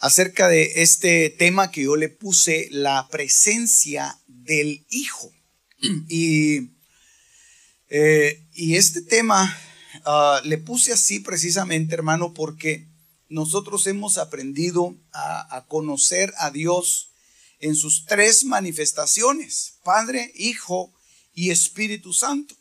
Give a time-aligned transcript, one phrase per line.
[0.00, 5.32] acerca de este tema que yo le puse, la presencia del Hijo.
[6.08, 6.70] Y,
[7.88, 9.56] eh, y este tema
[10.04, 12.88] uh, le puse así precisamente, hermano, porque
[13.28, 17.10] nosotros hemos aprendido a, a conocer a Dios
[17.60, 20.92] en sus tres manifestaciones, Padre, Hijo
[21.34, 22.56] y Espíritu Santo.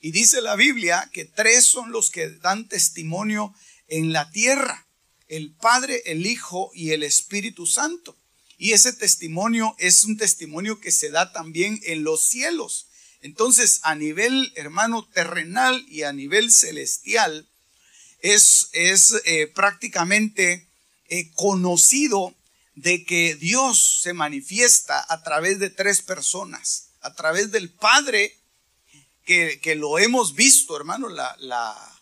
[0.00, 3.54] Y dice la Biblia que tres son los que dan testimonio
[3.88, 4.85] en la tierra
[5.28, 8.16] el Padre, el Hijo y el Espíritu Santo.
[8.58, 12.86] Y ese testimonio es un testimonio que se da también en los cielos.
[13.20, 17.48] Entonces, a nivel, hermano, terrenal y a nivel celestial,
[18.20, 20.68] es, es eh, prácticamente
[21.08, 22.34] eh, conocido
[22.74, 28.38] de que Dios se manifiesta a través de tres personas, a través del Padre,
[29.24, 32.00] que, que lo hemos visto, hermano, la, la,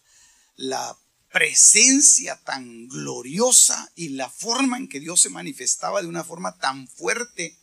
[0.56, 0.96] la
[1.34, 6.86] presencia tan gloriosa y la forma en que Dios se manifestaba de una forma tan
[6.86, 7.58] fuerte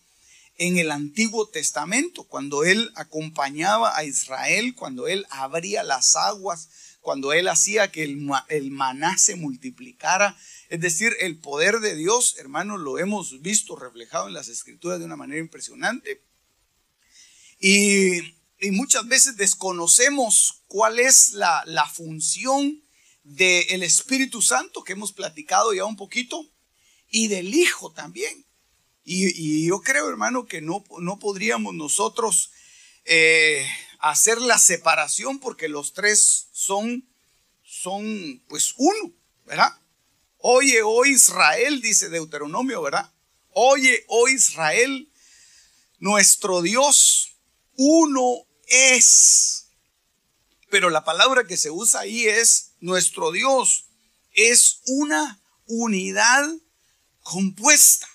[0.58, 6.68] en el Antiguo Testamento, cuando Él acompañaba a Israel, cuando Él abría las aguas,
[7.00, 10.38] cuando Él hacía que el, maná se multiplicara.
[10.68, 15.06] Es decir, el poder de Dios, hermanos, lo hemos visto reflejado en las escrituras de
[15.06, 16.22] una manera impresionante.
[17.58, 18.20] Y,
[18.72, 22.84] muchas veces desconocemos cuál es la, la función
[23.24, 26.50] del Espíritu Santo que hemos platicado ya un poquito
[27.10, 28.46] y del Hijo también.
[29.04, 32.52] Y, yo creo, hermano, que no, no podríamos nosotros
[33.06, 33.68] eh,
[34.00, 37.08] hacer la separación porque los tres son,
[37.64, 39.14] son pues uno,
[39.46, 39.80] ¿verdad?
[40.38, 43.12] Oye, oh Israel, dice Deuteronomio, ¿verdad?
[43.54, 45.12] Oye, oh Israel,
[46.00, 47.36] nuestro Dios,
[47.76, 49.68] uno es.
[50.70, 53.86] Pero la palabra que se usa ahí es nuestro Dios
[54.34, 56.50] es una unidad
[57.22, 58.08] compuesta.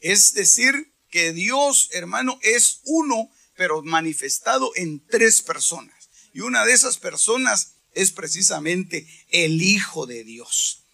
[0.00, 6.10] Es decir, que Dios, hermano, es uno, pero manifestado en tres personas.
[6.32, 10.84] Y una de esas personas es precisamente el Hijo de Dios.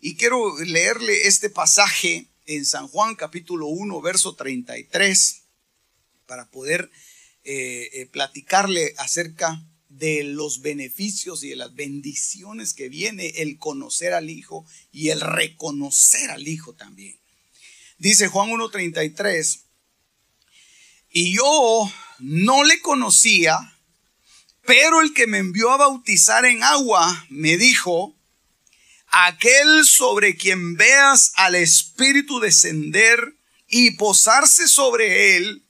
[0.00, 5.42] Y quiero leerle este pasaje en San Juan capítulo 1, verso 33,
[6.26, 6.90] para poder
[7.44, 9.64] eh, eh, platicarle acerca
[9.98, 15.20] de los beneficios y de las bendiciones que viene el conocer al Hijo y el
[15.20, 17.18] reconocer al Hijo también.
[17.98, 19.60] Dice Juan 1.33,
[21.10, 23.56] y yo no le conocía,
[24.66, 28.16] pero el que me envió a bautizar en agua me dijo,
[29.06, 33.36] aquel sobre quien veas al Espíritu descender
[33.68, 35.64] y posarse sobre él,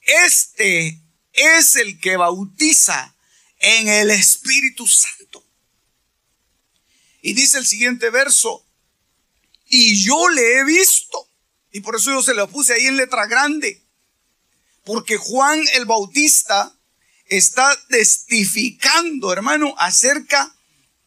[0.00, 1.00] este
[1.32, 3.15] es el que bautiza
[3.66, 5.44] en el Espíritu Santo.
[7.20, 8.64] Y dice el siguiente verso,
[9.66, 11.28] y yo le he visto,
[11.72, 13.82] y por eso yo se lo puse ahí en letra grande,
[14.84, 16.78] porque Juan el Bautista
[17.24, 20.56] está testificando, hermano, acerca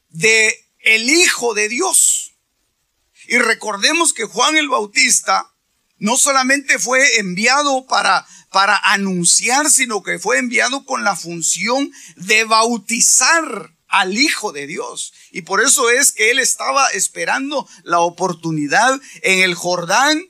[0.09, 2.33] de el Hijo de Dios.
[3.27, 5.49] Y recordemos que Juan el Bautista
[5.97, 12.43] no solamente fue enviado para para anunciar, sino que fue enviado con la función de
[12.45, 15.13] bautizar al Hijo de Dios.
[15.31, 20.23] Y por eso es que él estaba esperando la oportunidad en el Jordán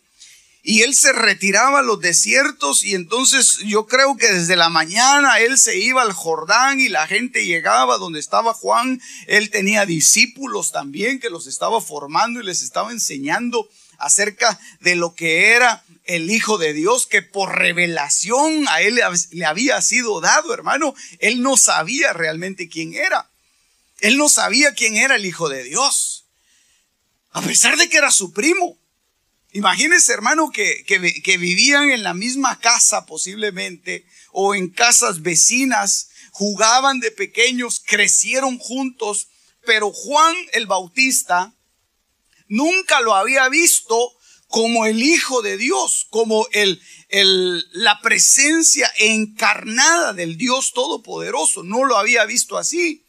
[0.62, 5.40] y él se retiraba a los desiertos y entonces yo creo que desde la mañana
[5.40, 9.02] él se iba al Jordán y la gente llegaba donde estaba Juan.
[9.28, 15.16] Él tenía discípulos también que los estaba formando y les estaba enseñando acerca de lo
[15.16, 19.00] que era el Hijo de Dios, que por revelación a él
[19.32, 20.96] le había sido dado, hermano.
[21.20, 23.30] Él no sabía realmente quién era.
[24.00, 26.26] Él no sabía quién era el Hijo de Dios.
[27.32, 28.78] A pesar de que era su primo.
[29.52, 36.10] Imagínense, hermano, que, que, que vivían en la misma casa posiblemente o en casas vecinas,
[36.32, 39.28] jugaban de pequeños, crecieron juntos,
[39.66, 41.54] pero Juan el Bautista
[42.48, 44.19] nunca lo había visto
[44.50, 51.64] como el Hijo de Dios, como el, el, la presencia encarnada del Dios Todopoderoso.
[51.64, 53.06] No lo había visto así.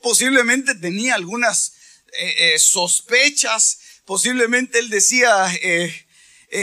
[0.00, 1.74] Posiblemente tenía algunas
[2.16, 5.92] eh, eh, sospechas, posiblemente él decía, eh,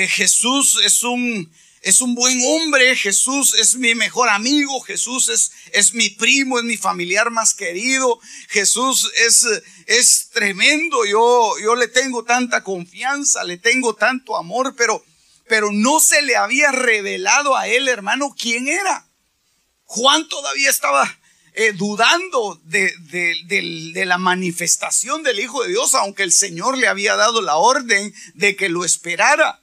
[0.08, 1.52] Jesús es un,
[1.82, 6.64] es un buen hombre, Jesús es mi mejor amigo, Jesús es, es mi primo, es
[6.64, 8.20] mi familiar más querido,
[8.50, 9.48] Jesús es,
[9.88, 15.04] es tremendo, yo, yo le tengo tanta confianza, le tengo tanto amor, pero,
[15.48, 19.08] pero no se le había revelado a él, hermano, quién era.
[19.86, 21.20] Juan todavía estaba
[21.54, 22.94] eh, dudando de,
[23.44, 28.14] de, la manifestación del Hijo de Dios, aunque el Señor le había dado la orden
[28.36, 29.61] de que lo esperara.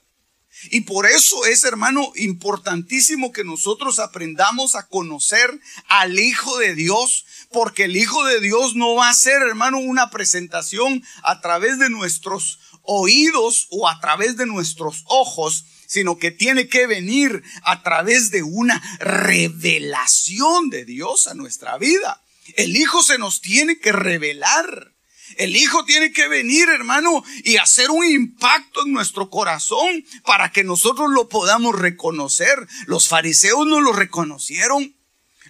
[0.70, 7.24] Y por eso es, hermano, importantísimo que nosotros aprendamos a conocer al Hijo de Dios,
[7.50, 11.90] porque el Hijo de Dios no va a ser, hermano, una presentación a través de
[11.90, 18.30] nuestros oídos o a través de nuestros ojos, sino que tiene que venir a través
[18.30, 22.22] de una revelación de Dios a nuestra vida.
[22.56, 24.97] El Hijo se nos tiene que revelar.
[25.38, 30.64] El Hijo tiene que venir, hermano, y hacer un impacto en nuestro corazón para que
[30.64, 32.66] nosotros lo podamos reconocer.
[32.86, 34.96] Los fariseos no lo reconocieron.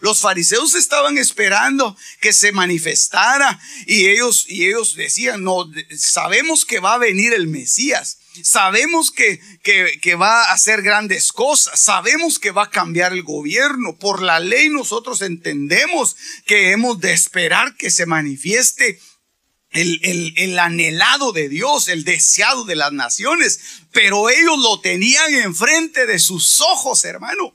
[0.01, 6.81] Los fariseos estaban esperando que se manifestara y ellos, y ellos decían, no, sabemos que
[6.81, 8.19] va a venir el Mesías.
[8.43, 13.25] Sabemos que, que, que, va a hacer grandes cosas, sabemos que va a cambiar el
[13.25, 13.97] gobierno.
[13.97, 16.15] Por la ley nosotros entendemos
[16.47, 19.01] que hemos de esperar que se manifieste
[19.71, 23.61] el, el, el, anhelado de Dios, el deseado de las naciones,
[23.93, 27.55] pero ellos lo tenían enfrente de sus ojos, hermano.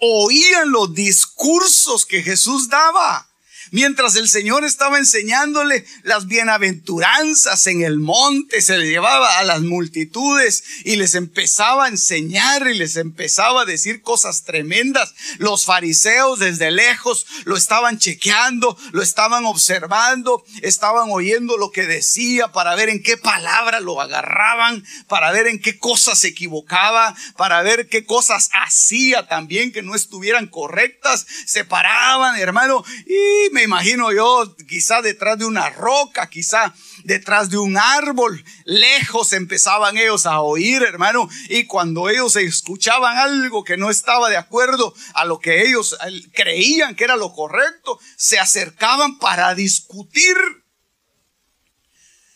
[0.00, 3.28] Oían los discursos que Jesús daba.
[3.74, 9.62] Mientras el Señor estaba enseñándole las bienaventuranzas en el monte, se le llevaba a las
[9.62, 15.12] multitudes y les empezaba a enseñar y les empezaba a decir cosas tremendas.
[15.38, 22.52] Los fariseos desde lejos lo estaban chequeando, lo estaban observando, estaban oyendo lo que decía
[22.52, 27.60] para ver en qué palabra lo agarraban, para ver en qué cosas se equivocaba, para
[27.62, 31.26] ver qué cosas hacía también que no estuvieran correctas.
[31.44, 36.74] Se paraban, hermano, y me imagino yo, quizá detrás de una roca, quizá
[37.04, 43.64] detrás de un árbol, lejos empezaban ellos a oír, hermano, y cuando ellos escuchaban algo
[43.64, 45.96] que no estaba de acuerdo a lo que ellos
[46.32, 50.36] creían que era lo correcto, se acercaban para discutir,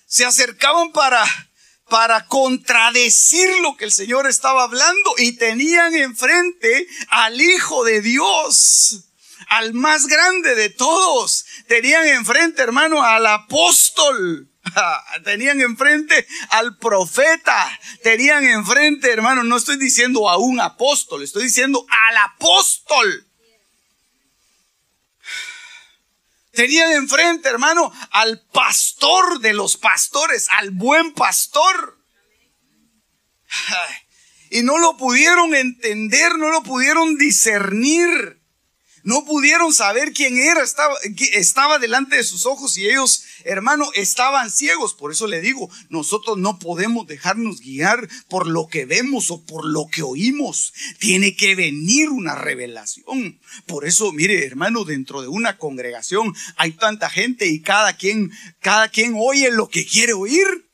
[0.07, 1.25] se acercaban para
[1.89, 9.08] para contradecir lo que el Señor estaba hablando y tenían enfrente al Hijo de Dios
[9.49, 11.45] al más grande de todos.
[11.67, 14.51] Tenían enfrente, hermano, al apóstol.
[15.25, 17.79] Tenían enfrente al profeta.
[18.03, 23.25] Tenían enfrente, hermano, no estoy diciendo a un apóstol, estoy diciendo al apóstol.
[26.53, 31.97] Tenían enfrente, hermano, al pastor de los pastores, al buen pastor.
[34.51, 38.38] Y no lo pudieron entender, no lo pudieron discernir.
[39.03, 40.95] No pudieron saber quién era, estaba,
[41.33, 44.95] estaba delante de sus ojos y ellos, hermano, estaban ciegos.
[44.95, 49.65] Por eso le digo, nosotros no podemos dejarnos guiar por lo que vemos o por
[49.65, 50.73] lo que oímos.
[50.99, 53.41] Tiene que venir una revelación.
[53.67, 58.89] Por eso, mire, hermano, dentro de una congregación hay tanta gente y cada quien, cada
[58.89, 60.68] quien oye lo que quiere oír.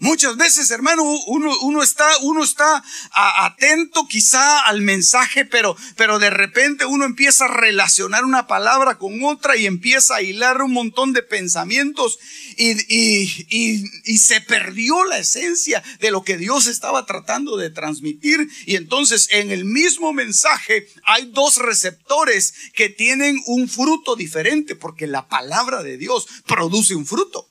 [0.00, 6.30] Muchas veces, hermano, uno, uno está, uno está atento quizá al mensaje, pero, pero de
[6.30, 11.12] repente uno empieza a relacionar una palabra con otra y empieza a hilar un montón
[11.12, 12.20] de pensamientos
[12.56, 17.70] y, y, y, y se perdió la esencia de lo que Dios estaba tratando de
[17.70, 18.48] transmitir.
[18.66, 25.08] Y entonces en el mismo mensaje hay dos receptores que tienen un fruto diferente porque
[25.08, 27.47] la palabra de Dios produce un fruto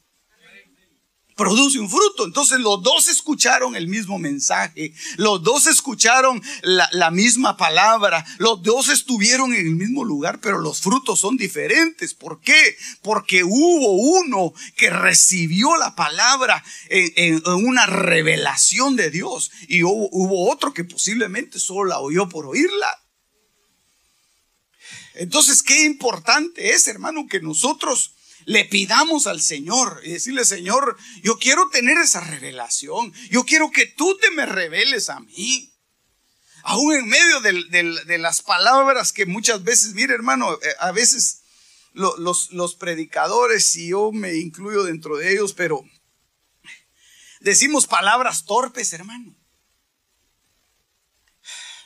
[1.38, 2.26] produce un fruto.
[2.26, 8.90] Entonces los dos escucharon el mismo mensaje, los dos escucharon la, misma palabra, los dos
[8.90, 12.14] estuvieron en el mismo lugar, pero los frutos son diferentes.
[12.14, 12.76] ¿Por qué?
[13.02, 20.52] Porque hubo uno que recibió la palabra en, una revelación de Dios y hubo, hubo
[20.52, 22.88] otro que posiblemente solo la oyó por oírla.
[25.14, 28.17] Entonces, qué importante es, hermano, que nosotros
[28.48, 33.14] le pidamos al Señor y decirle, Señor, yo quiero tener esa revelación.
[33.30, 35.74] Yo quiero que tú te me reveles a mí.
[36.64, 41.42] Aún en medio de, las palabras que muchas veces, mire hermano, eh, a veces
[41.92, 45.84] los, predicadores, y yo me incluyo dentro de ellos, pero
[47.42, 49.36] decimos palabras torpes, hermano.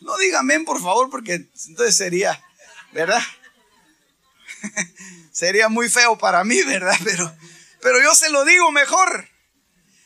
[0.01, 2.39] No dígame, por favor, porque entonces sería,
[2.91, 3.23] ¿verdad?
[5.31, 6.97] sería muy feo para mí, ¿verdad?
[7.03, 7.35] Pero,
[7.81, 9.27] pero yo se lo digo mejor.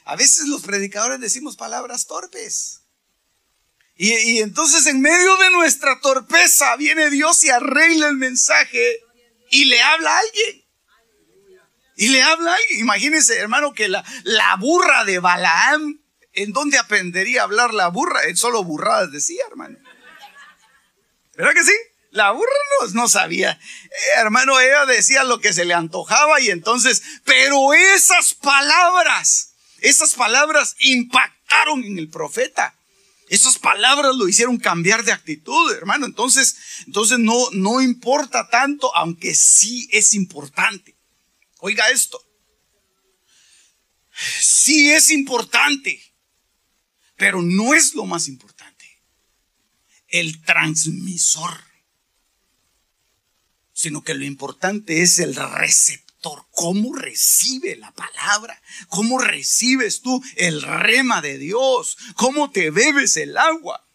[0.06, 2.84] A veces los predicadores decimos palabras torpes.
[3.98, 9.00] Y, y, entonces en medio de nuestra torpeza viene Dios y arregla el mensaje
[9.50, 10.66] y le habla a alguien.
[11.98, 12.80] Y le habla a alguien.
[12.80, 16.02] Imagínense, hermano, que la, la burra de Balaam,
[16.34, 18.24] ¿en dónde aprendería a hablar la burra?
[18.24, 19.78] Él solo burradas decía, hermano.
[21.36, 21.74] ¿Verdad que sí?
[22.16, 22.50] La burra
[22.94, 23.52] no, sabía.
[23.52, 30.14] Eh, hermano, ella decía lo que se le antojaba y entonces, pero esas palabras, esas
[30.14, 32.74] palabras impactaron en el profeta.
[33.28, 36.06] Esas palabras lo hicieron cambiar de actitud, hermano.
[36.06, 36.56] Entonces,
[36.88, 40.96] entonces no, no importa tanto, aunque sí es importante.
[41.60, 42.26] Oiga esto.
[44.40, 46.02] Sí es importante,
[47.18, 49.04] pero no es lo más importante.
[50.08, 51.65] El transmisor.
[53.86, 56.48] Sino que lo importante es el receptor.
[56.50, 58.60] ¿Cómo recibe la palabra?
[58.90, 61.96] ¿Cómo recibes tú el rema de Dios?
[62.16, 63.88] ¿Cómo te bebes el agua?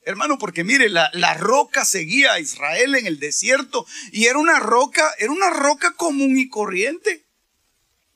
[0.00, 4.60] Hermano, porque mire, la, la, roca seguía a Israel en el desierto y era una
[4.60, 7.26] roca, era una roca común y corriente.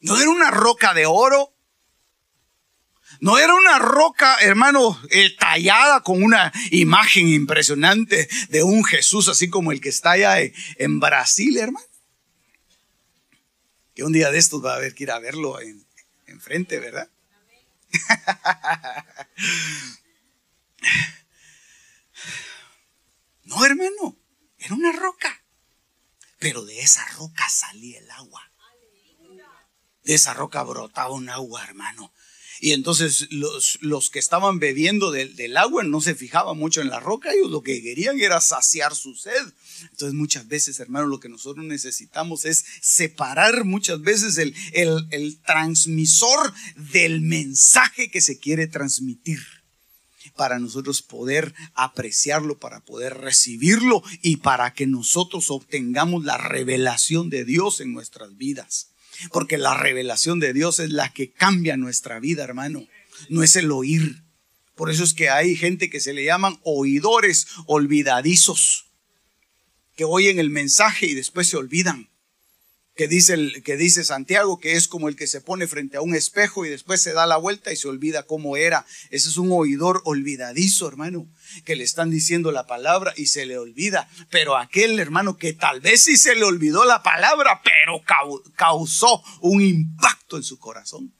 [0.00, 1.52] No era una roca de oro.
[3.20, 9.48] No era una roca, hermano, eh, tallada con una imagen impresionante de un Jesús así
[9.48, 11.86] como el que está allá en, Brasil, hermano.
[13.94, 15.84] Que un día de estos va a haber que ir a verlo en,
[16.26, 17.10] enfrente, ¿verdad?
[23.48, 24.14] No, hermano,
[24.58, 25.42] era una roca.
[26.38, 28.52] Pero de esa roca salía el agua.
[30.04, 32.12] De esa roca brotaba un agua, hermano.
[32.60, 36.88] Y entonces los, los que estaban bebiendo del, del, agua no se fijaban mucho en
[36.88, 39.52] la roca, ellos lo que querían era saciar su sed.
[39.90, 45.38] Entonces muchas veces, hermano, lo que nosotros necesitamos es separar muchas veces el, el, el
[45.42, 46.52] transmisor
[46.92, 49.38] del mensaje que se quiere transmitir
[50.38, 57.44] para nosotros poder apreciarlo, para poder recibirlo y para que nosotros obtengamos la revelación de
[57.44, 58.90] Dios en nuestras vidas.
[59.30, 62.86] Porque la revelación de Dios es la que cambia nuestra vida, hermano.
[63.28, 64.22] No es el oír.
[64.74, 68.86] Por eso es que hay gente que se le llaman oidores olvidadizos,
[69.96, 72.08] que oyen el mensaje y después se olvidan
[72.98, 76.00] que dice, el, que dice Santiago, que es como el que se pone frente a
[76.00, 78.84] un espejo y después se da la vuelta y se olvida cómo era.
[79.10, 81.28] Ese es un oidor olvidadizo, hermano,
[81.64, 84.10] que le están diciendo la palabra y se le olvida.
[84.30, 88.02] Pero aquel hermano que tal vez sí se le olvidó la palabra, pero
[88.56, 91.14] causó un impacto en su corazón.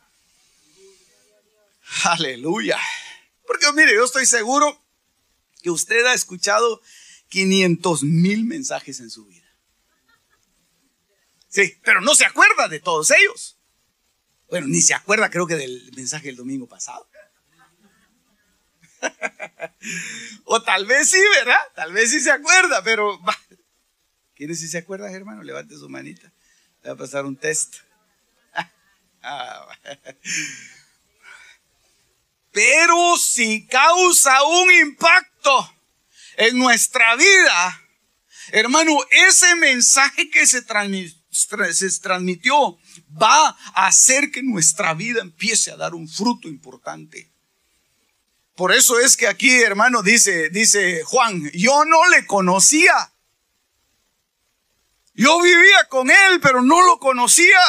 [2.03, 2.81] Aleluya.
[3.47, 4.83] Porque mire, yo estoy seguro
[5.63, 6.83] que usted ha escuchado
[7.29, 9.48] 500 mil mensajes en su vida.
[11.49, 13.59] Sí, pero no se acuerda de todos ellos.
[14.49, 17.09] Bueno, ni se acuerda creo que del mensaje del domingo pasado.
[20.45, 21.61] o tal vez sí, ¿verdad?
[21.75, 23.19] Tal vez sí se acuerda, pero...
[24.35, 25.43] ¿Quiénes sí se acuerdan, hermano?
[25.43, 26.33] Levante su manita.
[26.83, 27.77] Le va a pasar un test.
[29.21, 29.67] Ah,
[32.53, 35.75] pero si causa un impacto
[36.37, 37.83] en nuestra vida,
[38.53, 42.79] hermano, ese mensaje que se transmite se transmitió
[43.21, 47.31] va a hacer que nuestra vida empiece a dar un fruto importante.
[48.55, 53.13] Por eso es que aquí, hermano, dice, dice Juan, yo no le conocía.
[55.15, 57.61] Yo vivía con él, pero no lo conocía.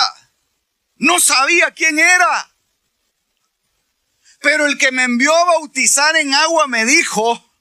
[0.95, 2.55] No sabía quién era.
[4.41, 7.53] Pero el que me envió a bautizar en agua me dijo,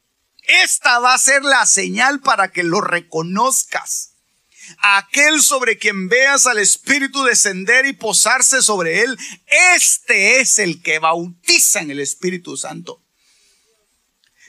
[0.43, 4.08] esta va a ser la señal para que lo reconozcas
[4.79, 9.19] aquel sobre quien veas al Espíritu descender y posarse sobre él,
[9.77, 13.03] este es el que bautiza en el Espíritu Santo.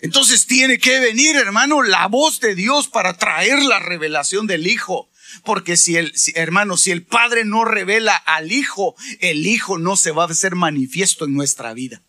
[0.01, 5.09] Entonces tiene que venir, hermano, la voz de Dios para traer la revelación del Hijo.
[5.43, 10.11] Porque si el, hermano, si el Padre no revela al Hijo, el Hijo no se
[10.11, 12.01] va a hacer manifiesto en nuestra vida.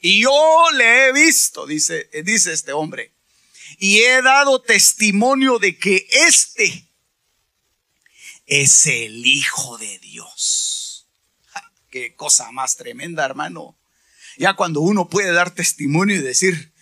[0.00, 3.11] Y yo le he visto, dice, dice este hombre,
[3.82, 6.88] y he dado testimonio de que este
[8.46, 11.08] es el Hijo de Dios.
[11.90, 13.76] Qué cosa más tremenda, hermano.
[14.36, 16.72] Ya cuando uno puede dar testimonio y decir,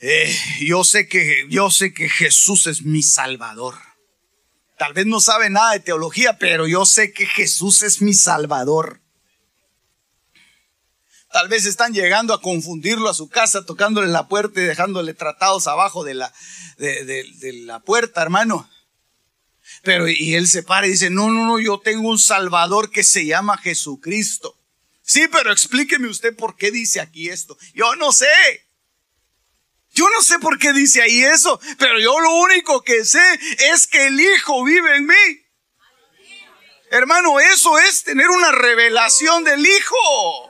[0.00, 3.74] eh, yo sé que yo sé que Jesús es mi Salvador.
[4.78, 9.02] Tal vez no sabe nada de teología, pero yo sé que Jesús es mi Salvador.
[11.32, 15.68] Tal vez están llegando a confundirlo a su casa, tocándole la puerta y dejándole tratados
[15.68, 16.32] abajo de la,
[16.78, 18.68] de, la puerta, hermano.
[19.82, 23.04] Pero y él se para y dice, no, no, no, yo tengo un Salvador que
[23.04, 24.58] se llama Jesucristo.
[25.02, 27.56] Sí, pero explíqueme usted por qué dice aquí esto.
[27.74, 28.26] Yo no sé.
[29.92, 33.22] Yo no sé por qué dice ahí eso, pero yo lo único que sé
[33.72, 35.46] es que el Hijo vive en mí.
[36.90, 40.49] Hermano, eso es tener una revelación del Hijo.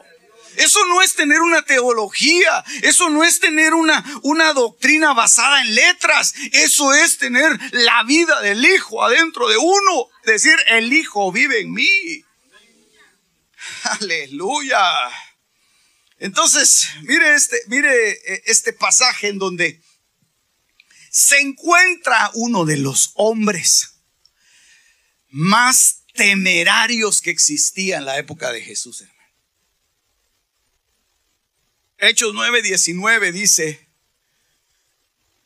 [0.60, 5.74] Eso no es tener una teología, eso no es tener una, una doctrina basada en
[5.74, 11.60] letras, eso es tener la vida del Hijo adentro de uno, decir, el Hijo vive
[11.60, 12.24] en mí.
[14.00, 14.82] Aleluya.
[16.18, 19.82] Entonces, mire este, mire eh, este pasaje en donde
[21.10, 23.94] se encuentra uno de los hombres
[25.28, 29.19] más temerarios que existía en la época de Jesús, hermano.
[32.02, 33.86] Hechos 9:19 dice,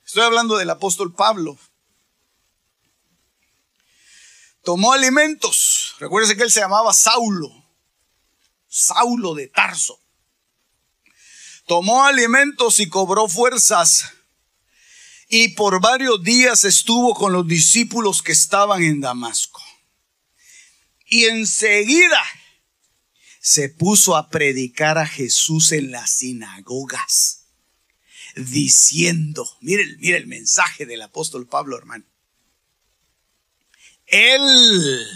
[0.06, 1.58] estoy hablando del apóstol Pablo,
[4.62, 7.50] tomó alimentos, recuérdense que él se llamaba Saulo,
[8.68, 10.00] Saulo de Tarso,
[11.66, 14.12] tomó alimentos y cobró fuerzas
[15.28, 19.60] y por varios días estuvo con los discípulos que estaban en Damasco.
[21.06, 22.22] Y enseguida
[23.44, 27.44] se puso a predicar a Jesús en las sinagogas,
[28.36, 32.06] diciendo, mire, mire el mensaje del apóstol Pablo, hermano.
[34.06, 35.06] Él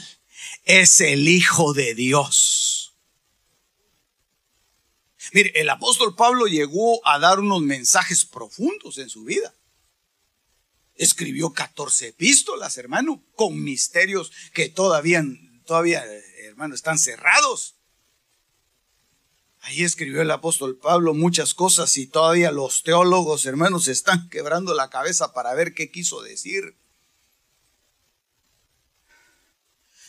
[0.65, 2.99] es el Hijo de Dios.
[5.33, 9.55] Mire, el apóstol Pablo llegó a dar unos mensajes profundos en su vida.
[10.97, 15.25] Escribió 14 epístolas, hermano, con misterios que todavía,
[15.65, 16.05] todavía,
[16.45, 17.78] hermano, están cerrados.
[19.69, 24.89] Ahí escribió el apóstol Pablo muchas cosas y todavía los teólogos, hermanos, están quebrando la
[24.89, 26.75] cabeza para ver qué quiso decir.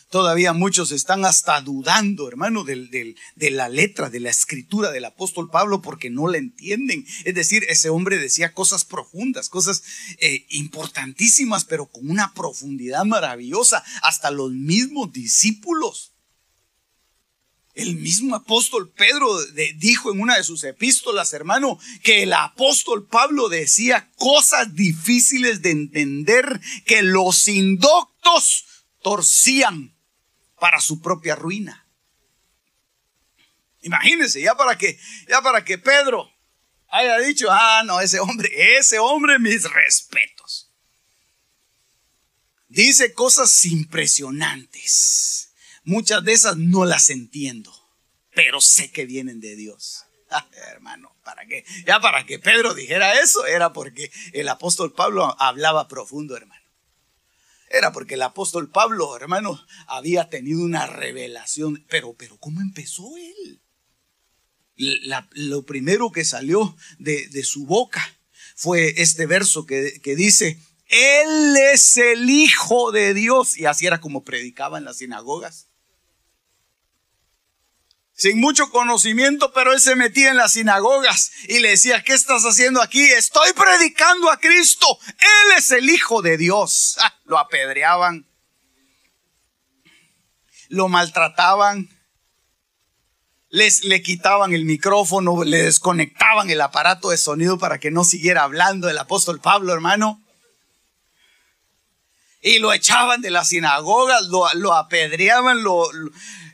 [0.08, 5.82] Todavía muchos están hasta dudando, hermano, de la letra, de la escritura del apóstol Pablo
[5.82, 7.06] porque no la entienden.
[7.26, 9.82] Es decir, ese hombre decía cosas profundas, cosas
[10.20, 13.84] eh, importantísimas, pero con una profundidad maravillosa.
[14.02, 16.09] Hasta los mismos discípulos
[17.74, 19.28] el mismo apóstol Pedro
[19.76, 25.70] dijo en una de sus epístolas, hermano, que el apóstol Pablo decía cosas difíciles de
[25.70, 28.64] entender que los indoctos
[29.02, 29.94] torcían
[30.58, 31.86] para su propia ruina.
[33.82, 36.30] Imagínense, ya para que, ya para que Pedro
[36.88, 40.70] haya dicho, ah, no, ese hombre, ese hombre, mis respetos.
[42.68, 45.49] Dice cosas impresionantes
[45.84, 47.72] Muchas de esas no las entiendo,
[48.34, 50.04] pero sé que vienen de Dios.
[50.32, 51.64] Ah, hermano, ¿para qué?
[51.88, 56.64] Ya para que Pedro dijera eso, era porque el apóstol Pablo hablaba profundo, hermano.
[57.68, 61.84] Era porque el apóstol Pablo, hermano, había tenido una revelación.
[61.88, 63.60] Pero, pero, ¿cómo empezó él?
[65.32, 68.02] lo primero que salió de, su boca
[68.54, 73.58] fue este verso que, que dice, Él es el Hijo de Dios.
[73.58, 75.69] Y así era como predicaba en las sinagogas
[78.20, 82.42] sin mucho conocimiento, pero él se metía en las sinagogas y le decía, ¿qué estás
[82.42, 83.02] haciendo aquí?
[83.02, 84.86] Estoy predicando a Cristo.
[85.08, 86.98] Él es el Hijo de Dios.
[87.02, 88.26] Ah, lo apedreaban,
[90.68, 91.88] lo maltrataban,
[93.48, 98.42] les, le quitaban el micrófono, le desconectaban el aparato de sonido para que no siguiera
[98.42, 100.22] hablando el apóstol Pablo, hermano.
[102.40, 105.86] Y lo echaban de las sinagogas, lo, lo apedreaban, lo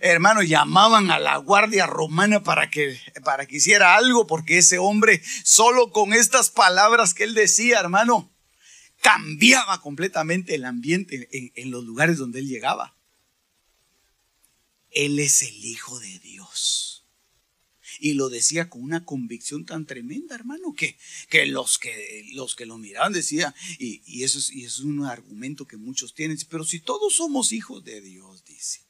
[0.01, 5.23] hermano, llamaban a la guardia romana para que, para que hiciera algo, porque ese hombre,
[5.45, 8.31] solo con estas palabras que él decía, hermano,
[9.01, 12.95] cambiaba completamente el ambiente en, en los lugares donde él llegaba.
[14.91, 16.26] Él es el Hijo de Dios.
[18.07, 20.97] Y lo decía con una convicción tan tremenda, hermano, que,
[21.29, 24.87] que, los, que los que lo miraban decían, y, y, eso es, y eso es
[24.87, 28.87] un argumento que muchos tienen, pero si todos somos hijos de Dios, dice,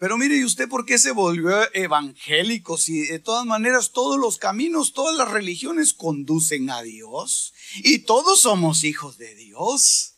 [0.00, 2.76] Pero mire, ¿y usted por qué se volvió evangélico?
[2.76, 8.40] Si de todas maneras todos los caminos, todas las religiones conducen a Dios y todos
[8.40, 10.11] somos hijos de Dios.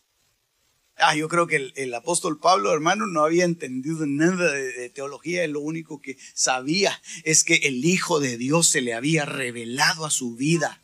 [0.97, 5.47] Ah, yo creo que el, apóstol Pablo, hermano, no había entendido nada de, de teología.
[5.49, 10.11] Lo único que sabía es que el Hijo de Dios se le había revelado a
[10.11, 10.83] su vida.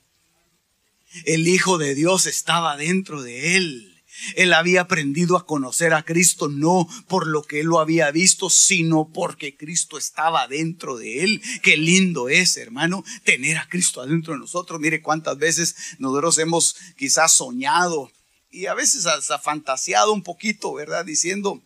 [1.25, 3.90] El Hijo de Dios estaba dentro de él
[4.37, 8.51] Él había aprendido a conocer a Cristo no por lo que él lo había visto,
[8.51, 11.42] sino porque Cristo estaba dentro de él.
[11.62, 14.81] Qué lindo es, hermano, tener a Cristo adentro de nosotros.
[14.81, 18.11] Mire cuántas veces nosotros hemos quizás soñado
[18.50, 21.04] y a veces hasta fantaseado un poquito, ¿verdad?
[21.04, 21.62] Diciendo,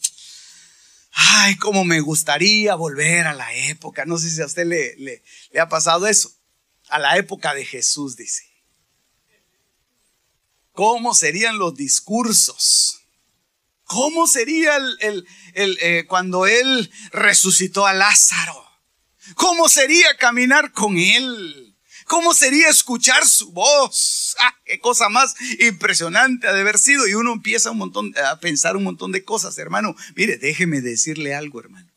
[1.12, 4.04] ay, cómo me gustaría volver a la época.
[4.04, 5.22] No sé si a usted le, le,
[5.60, 6.32] ha pasado eso.
[6.88, 8.44] A la época de Jesús, dice
[10.72, 13.00] ¿Cómo serían los discursos?
[13.84, 18.60] ¿Cómo sería el, eh, cuando Él resucitó a Lázaro?
[19.36, 21.63] ¿Cómo sería caminar con Él?
[22.06, 24.36] ¿Cómo sería escuchar su voz?
[24.40, 27.08] ¡Ah, qué cosa más impresionante ha de haber sido!
[27.08, 29.94] Y uno empieza un montón, a pensar un montón de cosas, hermano.
[30.14, 31.94] Mire, déjeme decirle algo, hermano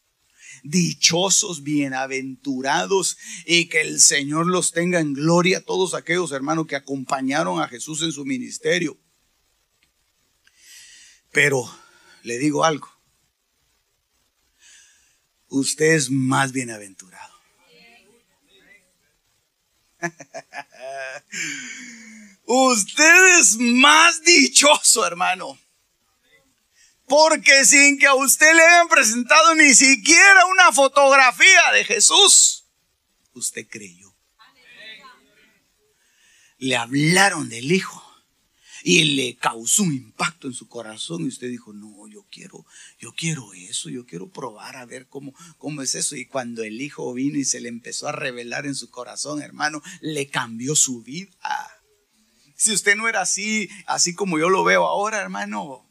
[0.64, 7.62] dichosos, bienaventurados y que el Señor los tenga en gloria todos aquellos hermanos que acompañaron
[7.62, 8.98] a Jesús en su ministerio.
[11.32, 11.70] Pero
[12.24, 12.90] le digo algo,
[15.48, 17.17] usted es más bienaventurado.
[22.46, 25.60] Usted es más dichoso, hermano.
[27.06, 32.66] Porque sin que a usted le hayan presentado ni siquiera una fotografía de Jesús,
[33.34, 34.14] usted creyó.
[36.58, 38.07] Le hablaron del Hijo
[38.90, 42.66] y le causó un impacto en su corazón y usted dijo, no, yo quiero,
[42.98, 46.16] yo quiero eso, yo quiero probar a ver cómo, cómo es eso.
[46.16, 49.82] Y cuando el Hijo vino y se le empezó a revelar en su corazón, hermano,
[50.00, 51.32] le cambió su vida.
[52.56, 55.86] Si usted no era así, así como yo lo veo ahora, hermano,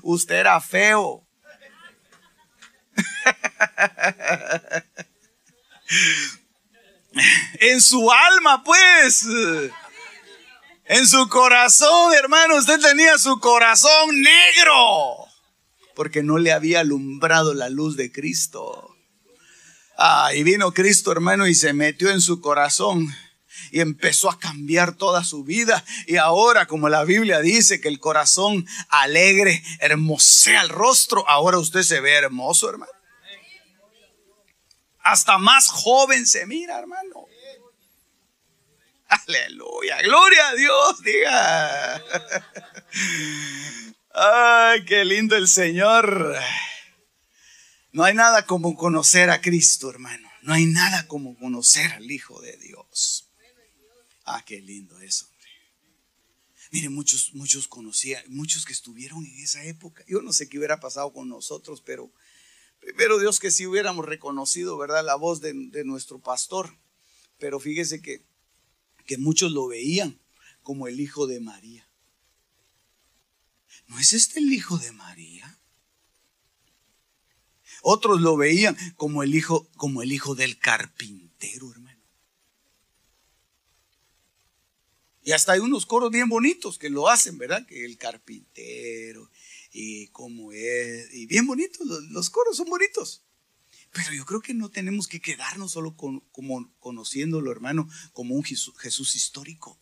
[0.00, 1.28] Usted era feo.
[7.60, 9.26] en su alma, pues.
[10.84, 15.26] En su corazón, hermano, usted tenía su corazón negro.
[15.94, 18.96] Porque no le había alumbrado la luz de Cristo.
[19.96, 23.14] Ah, y vino Cristo, hermano, y se metió en su corazón
[23.70, 25.84] y empezó a cambiar toda su vida.
[26.06, 31.82] Y ahora, como la Biblia dice que el corazón alegre hermosea el rostro, ahora usted
[31.82, 32.92] se ve hermoso, hermano.
[35.04, 37.26] Hasta más joven se mira, hermano.
[39.26, 42.04] Aleluya, gloria a Dios, diga.
[44.14, 46.36] Ay, qué lindo el Señor.
[47.92, 50.28] No hay nada como conocer a Cristo, hermano.
[50.42, 53.28] No hay nada como conocer al Hijo de Dios.
[54.24, 55.28] Ah, qué lindo eso.
[56.70, 60.04] Mire, muchos, muchos conocía, muchos que estuvieron en esa época.
[60.08, 62.10] Yo no sé qué hubiera pasado con nosotros, pero
[62.80, 65.04] primero Dios que si hubiéramos reconocido, ¿verdad?
[65.04, 65.52] La voz de,
[65.84, 66.78] nuestro pastor.
[67.38, 68.24] Pero fíjese que,
[69.04, 70.18] que muchos lo veían
[70.62, 71.88] como el hijo de María.
[73.88, 75.58] ¿No es este el hijo de María?
[77.82, 82.00] Otros lo veían como el hijo, como el hijo del carpintero, hermano.
[85.24, 87.66] Y hasta hay unos coros bien bonitos que lo hacen, ¿verdad?
[87.66, 89.30] Que el carpintero
[89.72, 93.22] y cómo es, y bien bonitos, los, coros son bonitos.
[93.92, 98.42] Pero yo creo que no tenemos que quedarnos solo con, como conociéndolo, hermano, como un
[98.42, 99.78] Jesús, Jesús histórico,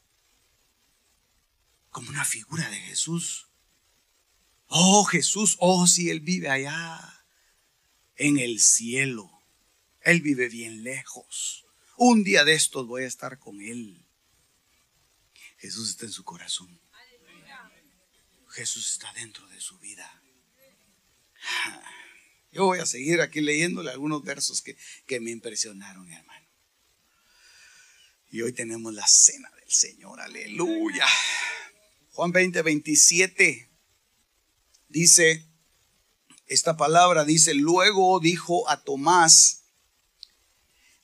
[1.91, 3.49] como una figura de Jesús.
[4.67, 7.25] Oh Jesús, oh si Él vive allá
[8.17, 9.31] en el cielo,
[10.01, 11.65] Él vive bien lejos.
[11.97, 14.05] Un día de estos voy a estar con Él.
[15.59, 16.81] Jesús está en su corazón.
[18.49, 20.21] Jesús está dentro de su vida.
[22.53, 26.47] Yo voy a seguir aquí leyéndole algunos versos que, que me impresionaron, hermano.
[28.31, 31.07] Y hoy tenemos la cena del Señor, aleluya.
[32.13, 33.71] Juan 20, 27
[34.89, 35.47] dice,
[36.47, 39.63] esta palabra dice, luego dijo a Tomás,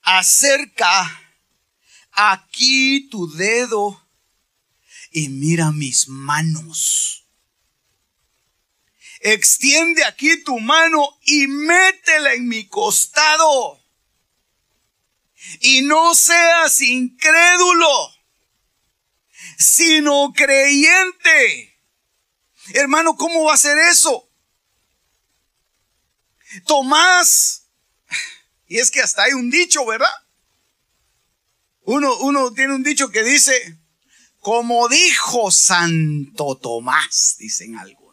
[0.03, 1.23] acerca
[2.13, 4.09] aquí tu dedo
[5.11, 7.26] y mira mis manos.
[9.21, 13.83] Extiende aquí tu mano y métela en mi costado.
[15.61, 18.15] Y no seas incrédulo,
[19.59, 21.81] sino creyente.
[22.75, 24.29] Hermano, ¿cómo va a ser eso?
[26.67, 27.67] Tomás,
[28.67, 30.09] y es que hasta hay un dicho, ¿verdad?
[31.83, 33.79] Uno, uno tiene un dicho que dice,
[34.41, 38.06] como dijo Santo Tomás, dicen algunos.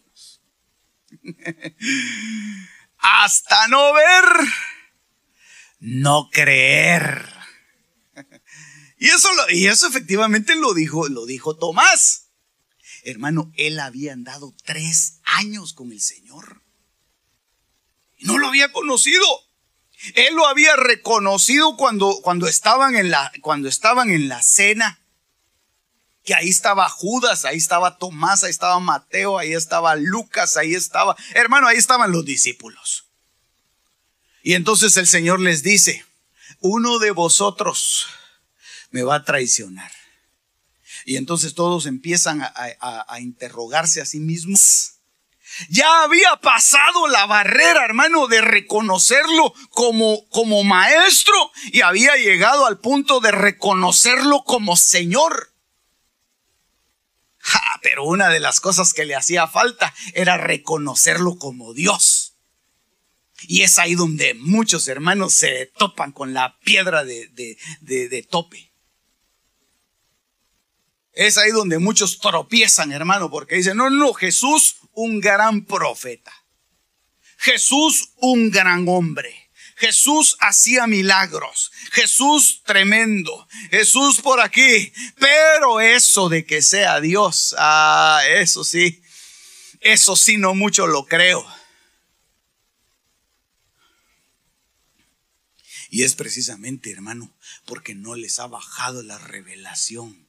[2.98, 4.24] Hasta no ver,
[5.80, 7.30] no creer.
[8.98, 12.30] Y eso, y eso efectivamente lo dijo, lo dijo Tomás.
[13.04, 16.62] Hermano, él había andado tres años con el Señor.
[18.20, 19.26] No lo había conocido.
[20.16, 25.03] Él lo había reconocido cuando, cuando, estaban en la, cuando estaban en la cena.
[26.24, 31.16] Que ahí estaba Judas, ahí estaba Tomás, ahí estaba Mateo, ahí estaba Lucas, ahí estaba,
[31.34, 33.06] hermano, ahí estaban los discípulos.
[34.42, 36.06] Y entonces el Señor les dice,
[36.60, 38.08] uno de vosotros
[38.92, 39.92] me va a traicionar.
[41.06, 44.96] Y entonces todos empiezan a, interrogarse a sí mismos.
[45.70, 51.34] Ya había pasado la barrera, hermano, de reconocerlo como, como maestro
[51.72, 55.53] y había llegado al punto de reconocerlo como Señor.
[57.82, 62.36] Pero una de las cosas que le hacía falta era reconocerlo como Dios.
[63.48, 67.28] Y es ahí donde muchos hermanos se topan con la piedra de,
[67.82, 68.72] de tope.
[71.12, 76.34] Es ahí donde muchos tropiezan, hermano, porque dicen, no, no, Jesús, un gran profeta.
[77.38, 79.43] Jesús, un gran hombre.
[79.76, 81.72] Jesús hacía milagros.
[81.92, 83.48] Jesús tremendo.
[83.72, 84.92] Jesús por aquí.
[85.18, 89.02] Pero eso de que sea Dios, ah, eso sí,
[89.80, 91.46] eso sí no mucho lo creo.
[95.90, 97.32] Y es precisamente, hermano,
[97.66, 100.28] porque no les ha bajado la revelación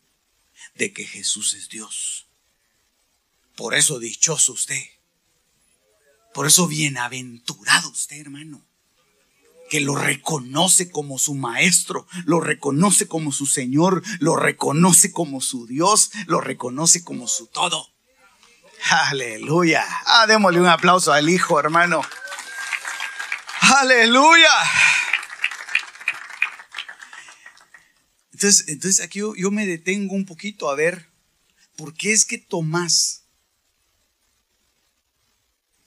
[0.75, 2.27] de que Jesús es Dios.
[3.57, 4.83] Por eso dichoso usted.
[6.35, 8.67] Por eso bienaventurado usted, hermano.
[9.75, 15.67] Que lo reconoce como su maestro, lo reconoce como su Señor, lo reconoce como su
[15.67, 17.89] Dios, lo reconoce como su todo.
[18.89, 19.85] Aleluya.
[20.07, 22.03] Ah, démosle un aplauso al Hijo, hermano.
[23.81, 24.53] Aleluya.
[28.33, 31.11] Entonces, aquí yo, me detengo un poquito a ver
[31.75, 33.25] por qué es que Tomás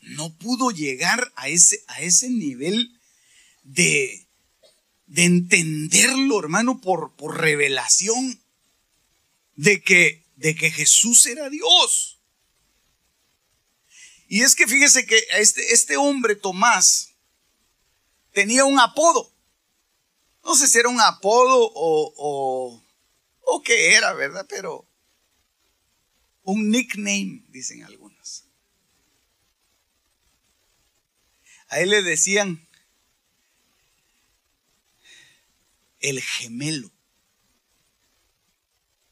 [0.01, 2.96] no pudo llegar a ese, a ese nivel
[3.67, 4.25] de,
[5.07, 8.41] de entenderlo, hermano, por, por revelación,
[9.55, 12.19] de que, de que Jesús era Dios.
[14.29, 17.13] Y es que fíjese que este, este hombre, Tomás,
[18.31, 19.33] tenía un apodo.
[20.43, 22.83] No sé si era un apodo o, o,
[23.41, 24.45] o qué era, ¿verdad?
[24.47, 24.87] Pero
[26.43, 28.45] un nickname, dicen algunos.
[31.67, 32.66] A él le decían
[35.99, 36.91] el gemelo.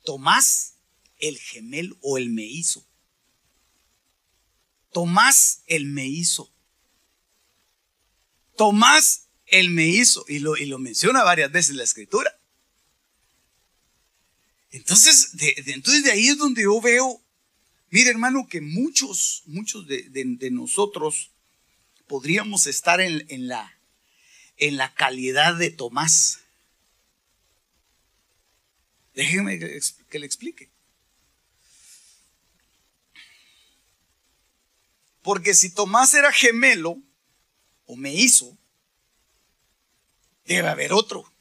[0.03, 0.75] Tomás
[1.19, 2.85] el gemelo o el me hizo.
[4.91, 6.51] Tomás el me hizo.
[8.55, 12.39] Tomás él me hizo, y lo, y lo menciona varias veces la escritura.
[14.71, 17.21] Entonces de, entonces de ahí es donde yo veo,
[17.89, 21.31] mire hermano, que muchos, muchos de, nosotros
[22.07, 23.77] podríamos estar en, en, la,
[24.57, 26.39] en la calidad de Tomás.
[29.15, 30.69] Déjeme que le explique.
[35.25, 37.01] Porque si Tomás era gemelo,
[37.87, 38.55] o me hizo,
[40.45, 41.31] debe haber otro.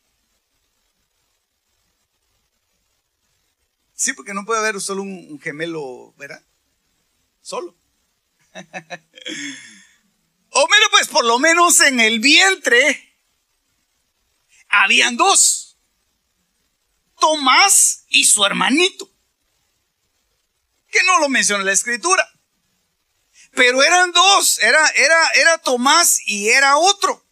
[3.92, 6.42] Sí, porque no puede haber solo un, gemelo, ¿verdad?
[7.42, 7.76] Solo.
[8.54, 13.14] o mira, pues por lo menos en el vientre
[14.68, 15.63] habían dos.
[17.24, 19.10] Tomás y su hermanito.
[20.90, 22.22] Que no lo menciona la escritura.
[23.52, 24.58] Pero eran dos.
[24.58, 27.24] Era, era, era Tomás y era otro.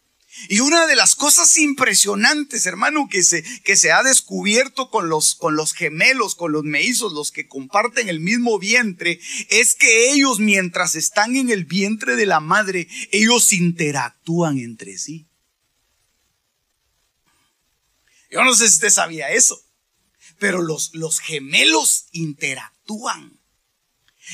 [0.49, 5.35] Y una de las cosas impresionantes, hermano, que se, que se ha descubierto con los,
[5.35, 10.39] con los gemelos, con los meizos, los que comparten el mismo vientre, es que ellos
[10.39, 15.27] mientras están en el vientre de la madre, ellos interactúan entre sí.
[18.31, 19.62] Yo no sé si usted sabía eso,
[20.43, 23.39] pero los, los gemelos interactúan.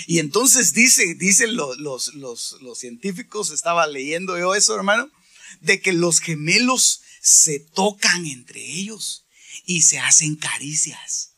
[0.07, 5.11] Y entonces dice, dicen los, los, los, los científicos, estaba leyendo yo eso, hermano,
[5.61, 9.27] de que los gemelos se tocan entre ellos
[9.65, 11.35] y se hacen caricias.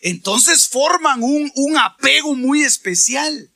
[0.00, 3.52] Entonces forman un, un apego muy especial.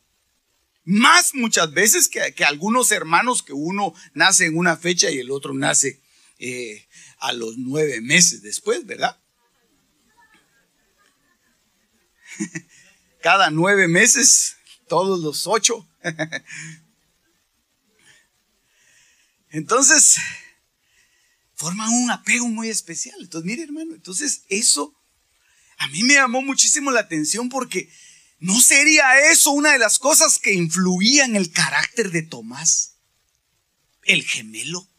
[0.84, 5.30] Más muchas veces que, que, algunos hermanos que uno nace en una fecha y el
[5.30, 6.02] otro nace
[6.38, 6.86] eh,
[7.22, 9.16] a los nueve meses después, ¿verdad?
[13.22, 14.56] Cada nueve meses,
[14.88, 15.88] todos los ocho.
[19.50, 20.16] Entonces,
[21.54, 23.14] forman un apego muy especial.
[23.20, 24.92] Entonces, mire hermano, entonces eso,
[25.78, 27.88] a mí me llamó muchísimo la atención porque
[28.40, 32.96] ¿no sería eso una de las cosas que influía en el carácter de Tomás?
[34.02, 34.91] El gemelo.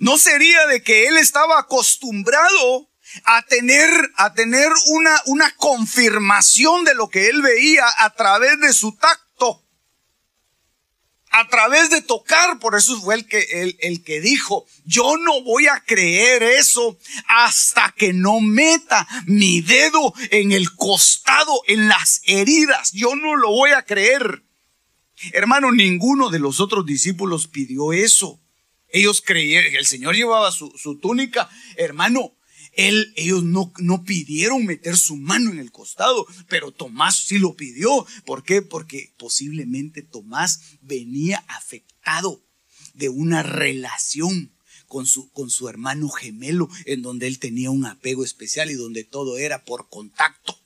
[0.00, 2.90] ¿No sería de que él estaba acostumbrado
[3.24, 8.72] a tener, a tener una, una confirmación de lo que él veía a través de
[8.72, 9.22] su tacto?
[11.32, 15.42] a través de tocar, por eso fue el que, el, el, que dijo, yo no
[15.42, 22.20] voy a creer eso hasta que no meta mi dedo en el costado, en las
[22.24, 24.44] heridas, yo no lo voy a creer.
[25.32, 28.41] Hermano, ninguno de los otros discípulos pidió eso.
[28.92, 32.36] Ellos creyeron, el Señor llevaba su, su túnica, hermano,
[32.72, 37.54] él, ellos no, no pidieron meter su mano en el costado, pero Tomás sí lo
[37.54, 38.06] pidió.
[38.24, 38.62] ¿Por qué?
[38.62, 42.42] Porque posiblemente Tomás venía afectado
[42.94, 44.54] de una relación
[44.86, 49.04] con su, con su hermano gemelo, en donde él tenía un apego especial y donde
[49.04, 50.61] todo era por contacto.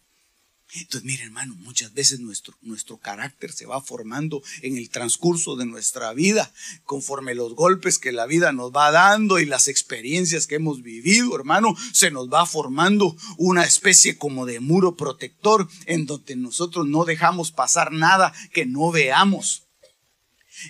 [0.75, 5.65] Entonces, mire hermano, muchas veces nuestro, nuestro carácter se va formando en el transcurso de
[5.65, 6.53] nuestra vida,
[6.85, 11.37] conforme los golpes que la vida nos va dando y las experiencias que hemos vivido,
[11.37, 17.05] hermano, se nos va formando una especie como de muro protector en donde nosotros no
[17.05, 19.63] dejamos pasar nada que no veamos.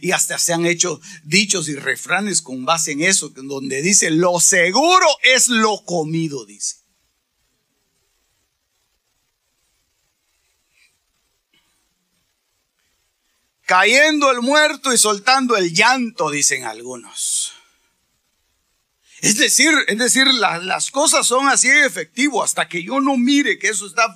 [0.02, 4.40] Y hasta se han hecho dichos y refranes con base en eso, donde dice, lo
[4.40, 6.85] seguro es lo comido, dice.
[13.66, 17.52] Cayendo el muerto y soltando el llanto, dicen algunos.
[19.20, 22.44] Es decir, es decir, las cosas son así de efectivo.
[22.44, 24.14] Hasta que yo no mire que eso está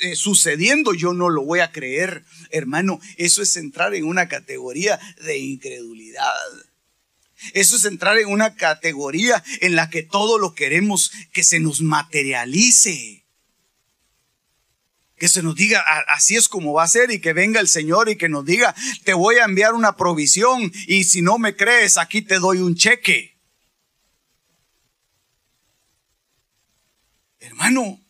[0.00, 2.24] eh, sucediendo, yo no lo voy a creer.
[2.50, 6.34] Hermano, eso es entrar en una categoría de incredulidad.
[7.54, 11.80] Eso es entrar en una categoría en la que todo lo queremos que se nos
[11.80, 13.19] materialice
[15.20, 18.08] que se nos diga, así es como va a ser y que venga el Señor
[18.08, 21.98] y que nos diga, te voy a enviar una provisión y si no me crees,
[21.98, 23.38] aquí te doy un cheque.
[27.38, 28.00] Hermano,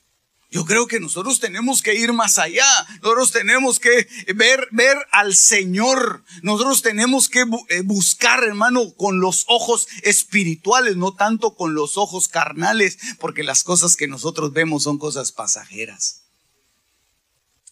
[0.50, 2.64] yo creo que nosotros tenemos que ir más allá.
[3.02, 6.22] Nosotros tenemos que ver, ver al Señor.
[6.42, 12.28] Nosotros tenemos que eh, buscar, hermano, con los ojos espirituales, no tanto con los ojos
[12.28, 16.19] carnales, porque las cosas que nosotros vemos son cosas pasajeras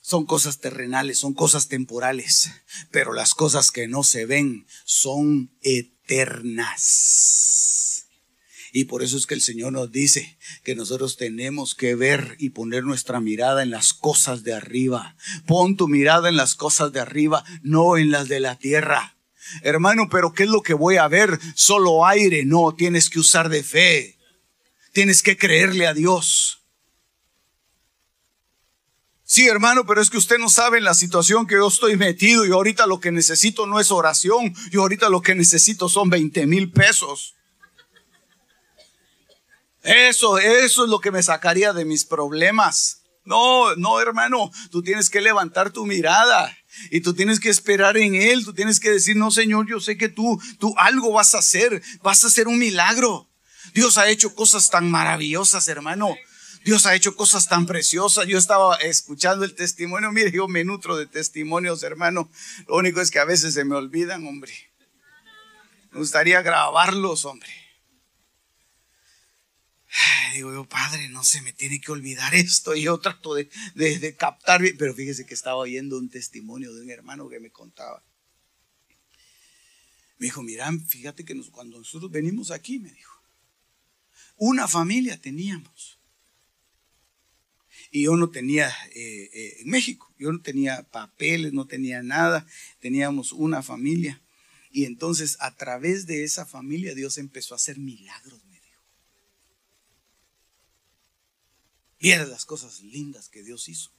[0.09, 2.51] son cosas terrenales, son cosas temporales,
[2.91, 6.87] pero las cosas que no se ven son eternas.
[8.73, 12.49] Y por eso es que el Señor nos dice que nosotros tenemos que ver y
[12.51, 15.15] poner nuestra mirada en las cosas de arriba.
[15.47, 19.19] Pon tu mirada en las cosas de arriba, no en las de la tierra.
[19.61, 21.39] Hermano, pero ¿qué es lo que voy a ver?
[21.55, 22.47] Solo aire.
[22.47, 24.17] No, tienes que usar de fe.
[24.95, 26.58] Tienes que creerle a Dios.
[29.31, 32.51] Sí, hermano, pero es que usted no sabe la situación que yo estoy metido y
[32.51, 36.73] ahorita lo que necesito no es oración, yo ahorita lo que necesito son 20 mil
[36.73, 37.35] pesos.
[39.83, 43.03] Eso, eso es lo que me sacaría de mis problemas.
[43.27, 46.57] No, no, hermano, tú tienes que levantar tu mirada
[46.91, 49.99] y tú tienes que esperar en Él, tú tienes que decir, no, Señor, yo sé
[49.99, 53.29] que tú, tú algo vas a hacer, vas a hacer un milagro.
[53.75, 56.17] Dios ha hecho cosas tan maravillosas, hermano.
[56.65, 58.27] Dios ha hecho cosas tan preciosas.
[58.27, 60.13] Yo estaba escuchando el testimonio.
[60.13, 62.31] Mire, yo me nutro de testimonios, hermano.
[62.67, 64.53] Lo único es que a veces se me olvidan, hombre.
[65.93, 67.51] Me gustaría grabarlos, hombre.
[70.35, 72.75] Digo yo, padre, no se me tiene que olvidar esto.
[72.75, 73.49] Y yo trato de,
[74.19, 78.03] captar, pero fíjese que estaba oyendo un testimonio de un hermano que me contaba.
[80.19, 83.23] Me dijo, mira, fíjate que cuando nosotros venimos aquí, me dijo,
[84.37, 85.98] una familia teníamos
[87.91, 92.47] y yo no tenía eh, eh, en México, yo no tenía papeles, no tenía nada,
[92.81, 94.21] teníamos una familia.
[94.71, 98.83] Y entonces a través de esa familia Dios empezó a hacer milagros, me dijo.
[102.01, 103.91] Mira las cosas lindas que Dios hizo.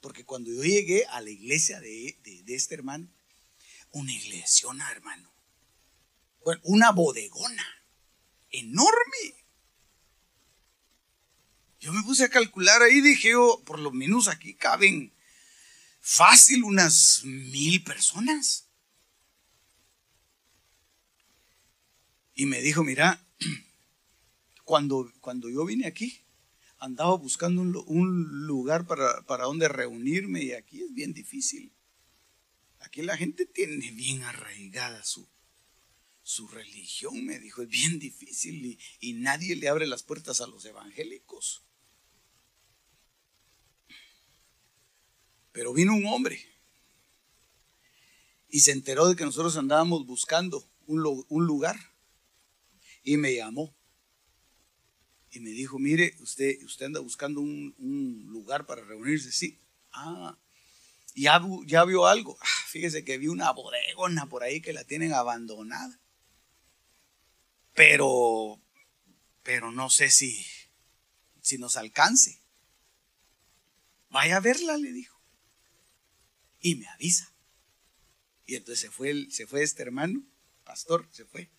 [0.00, 3.08] Porque cuando yo llegué a la iglesia de, de, este hermano,
[3.92, 5.32] una iglesiona, hermano.
[6.44, 7.64] Bueno, una bodegona
[8.50, 9.43] enorme.
[11.84, 15.12] Yo me puse a calcular ahí, dije yo, por lo menos aquí caben
[16.00, 18.70] fácil unas mil personas.
[22.34, 23.22] Y me dijo, mira,
[24.64, 26.24] cuando, cuando yo vine aquí,
[26.78, 31.70] andaba buscando un, lugar para, para donde reunirme y aquí es bien difícil.
[32.78, 35.28] Aquí la gente tiene bien arraigada su,
[36.22, 40.46] su religión, me dijo, es bien difícil y, y nadie le abre las puertas a
[40.46, 41.63] los evangélicos.
[45.54, 46.44] Pero vino un hombre
[48.48, 51.00] y se enteró de que nosotros andábamos buscando un,
[51.46, 51.76] lugar
[53.04, 53.72] y me llamó
[55.30, 59.60] y me dijo, mire, usted, usted anda buscando un, lugar para reunirse, sí.
[59.92, 60.36] Ah,
[61.14, 62.36] ya, ya vio algo.
[62.40, 66.00] Ah, fíjese que vi una bodegona por ahí que la tienen abandonada.
[67.74, 68.60] Pero,
[69.44, 70.44] pero no sé si,
[71.42, 72.40] si nos alcance.
[74.10, 75.13] Vaya a verla, le dijo.
[76.64, 77.30] Y me avisa.
[78.46, 80.24] Y entonces se fue, se fue este hermano,
[80.64, 81.50] pastor, se fue.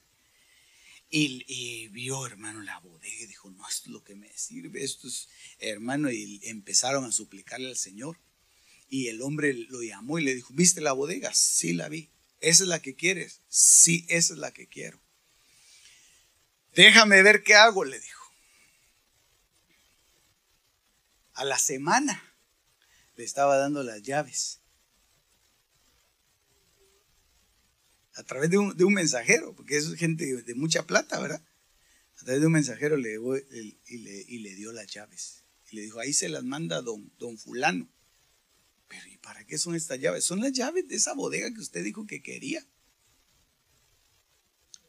[1.11, 5.07] Y, vio, hermano, la bodega y dijo, no, esto es lo que me sirve, esto
[5.07, 5.29] es,
[5.59, 8.19] hermano, y empezaron a suplicarle al Señor.
[8.89, 11.31] Y el hombre lo llamó y le dijo, ¿viste la bodega?
[11.35, 12.09] Sí, la vi.
[12.41, 13.41] ¿Esa es la que quieres?
[13.47, 14.99] Sí, esa es la que quiero.
[16.73, 18.33] Déjame ver qué hago, le dijo.
[21.35, 22.35] A la semana
[23.15, 24.61] le estaba dando las llaves.
[28.15, 31.41] A través de un, mensajero, porque es gente de, mucha plata, ¿verdad?
[32.15, 35.43] A través de un mensajero le, y, le, y le dio las llaves.
[35.69, 37.89] Y le dijo, ahí se las manda don, don fulano.
[38.87, 40.23] Pero ¿y para qué son estas llaves?
[40.23, 42.65] Son las llaves de esa bodega que usted dijo que quería.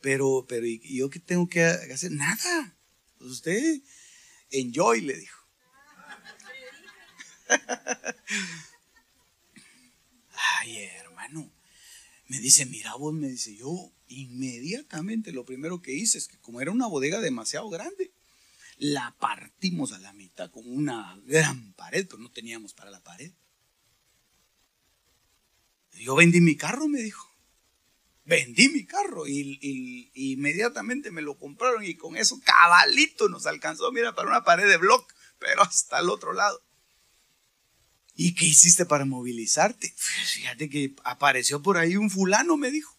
[0.00, 2.12] Pero, pero, ¿y yo qué tengo que hacer?
[2.12, 2.76] Nada.
[3.18, 3.80] Pues usted,
[4.50, 5.48] enjoy, le dijo.
[10.60, 11.55] Ay, hermano.
[12.28, 16.60] Me dice, mira vos, me dice, yo inmediatamente lo primero que hice es que como
[16.60, 18.12] era una bodega demasiado grande,
[18.78, 23.32] la partimos a la mitad con una gran pared, pero no teníamos para la pared.
[25.94, 27.36] Yo vendí mi carro, me dijo
[28.26, 34.14] vendí mi carro y, inmediatamente me lo compraron y con eso cabalito nos alcanzó, mira,
[34.14, 36.60] para una pared de block, pero hasta el otro lado.
[38.16, 39.92] ¿Y qué hiciste para movilizarte?
[39.94, 42.96] Fíjate que apareció por ahí un fulano, me dijo.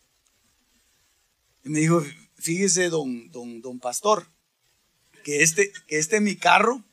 [1.66, 2.06] Y me dijo,
[2.36, 4.32] fíjese, don, don, don pastor,
[5.24, 6.86] que este, que este mi carro,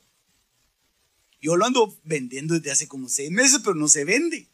[1.39, 4.49] yo lo ando vendiendo desde hace como seis meses, pero no se vende.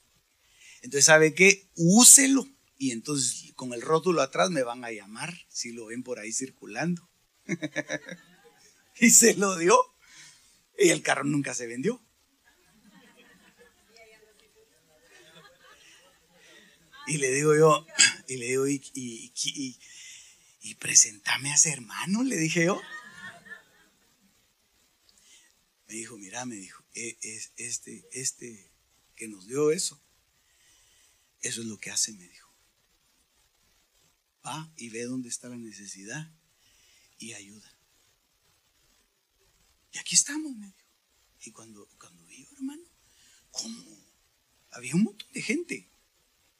[0.82, 1.70] Entonces, ¿sabe qué?
[1.76, 2.48] Úselo
[2.78, 6.34] y entonces con el rótulo atrás me van a llamar si lo ven por ahí
[6.34, 7.08] circulando.
[9.00, 9.78] y se lo dio.
[10.78, 12.02] Y el carro nunca se vendió.
[17.12, 17.86] Y le digo yo,
[18.28, 19.32] y le digo, y,
[20.62, 22.82] y, presentame a ese hermano, le dije yo.
[25.88, 28.72] Me dijo, mira, me dijo, e, es, este, este
[29.16, 30.02] que nos dio eso,
[31.42, 32.52] eso es lo que hace, me dijo
[34.46, 36.32] va y ve dónde está la necesidad
[37.20, 37.72] y ayuda.
[39.94, 40.78] Y aquí estamos, me dijo.
[41.44, 42.24] Y cuando, cuando
[42.58, 42.84] hermano,
[43.52, 43.84] ¿cómo?
[44.72, 45.91] Había un montón de gente.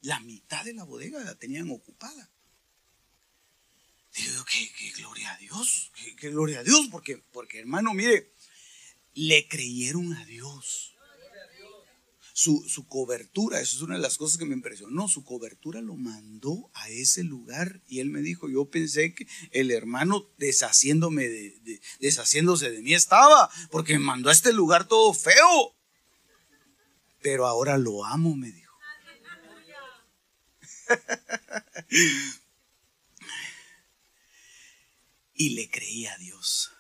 [0.02, 2.30] La mitad de la bodega la tenían ocupada.
[4.14, 8.34] Digo, que, gloria a Dios, que, gloria a Dios, porque, porque hermano, mire,
[9.14, 10.92] le creyeron a Dios
[12.34, 16.72] su, cobertura, eso es una de las cosas que me impresionó, su cobertura lo mandó
[16.74, 22.72] a ese lugar y él me dijo, yo pensé que el hermano deshaciéndome de, deshaciéndose
[22.72, 25.76] de mí estaba, porque me mandó a este lugar todo feo,
[27.22, 28.61] pero ahora lo amo, me dijo.
[35.36, 36.72] y le creí a Dios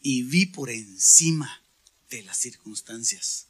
[0.00, 1.64] y vi por encima
[2.10, 3.48] de las circunstancias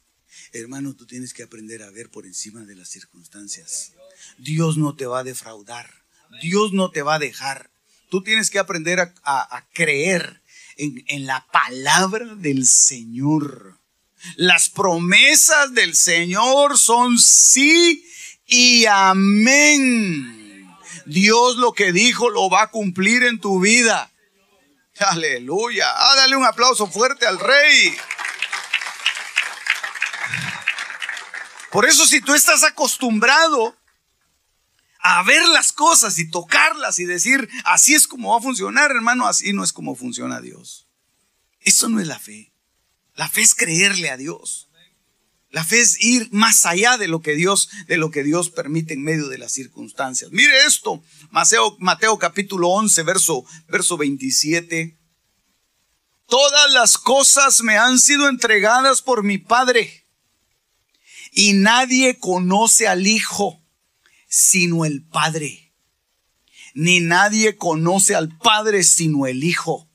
[0.51, 3.93] Hermano, tú tienes que aprender a ver por encima de las circunstancias.
[4.37, 5.89] Dios no te va a defraudar.
[6.41, 7.71] Dios no te va a dejar.
[8.09, 10.41] Tú tienes que aprender a, creer
[10.77, 13.79] en, en la palabra del Señor.
[14.35, 18.05] Las promesas del Señor son sí
[18.53, 20.69] y amén.
[21.07, 24.11] Dios lo que dijo lo va a cumplir en tu vida.
[24.99, 25.87] Aleluya.
[25.89, 27.97] Ah, dale un aplauso fuerte al Rey.
[31.71, 33.75] Por eso si tú estás acostumbrado
[34.99, 39.25] a ver las cosas y tocarlas y decir, así es como va a funcionar, hermano,
[39.25, 40.87] así no es como funciona Dios.
[41.59, 42.53] Eso no es la fe.
[43.15, 44.69] La fe es creerle a Dios.
[45.53, 48.95] La fe es ir más allá de lo que Dios, de lo que Dios permite
[48.95, 50.31] en medio de las circunstancias.
[50.31, 54.97] Mire esto, Mateo, Mateo capítulo 11, verso, verso 27.
[56.27, 60.07] Todas las cosas me han sido entregadas por mi Padre
[61.31, 63.61] y nadie conoce al Hijo
[64.27, 65.71] sino el Padre.
[66.73, 69.87] Ni nadie conoce al Padre sino el Hijo.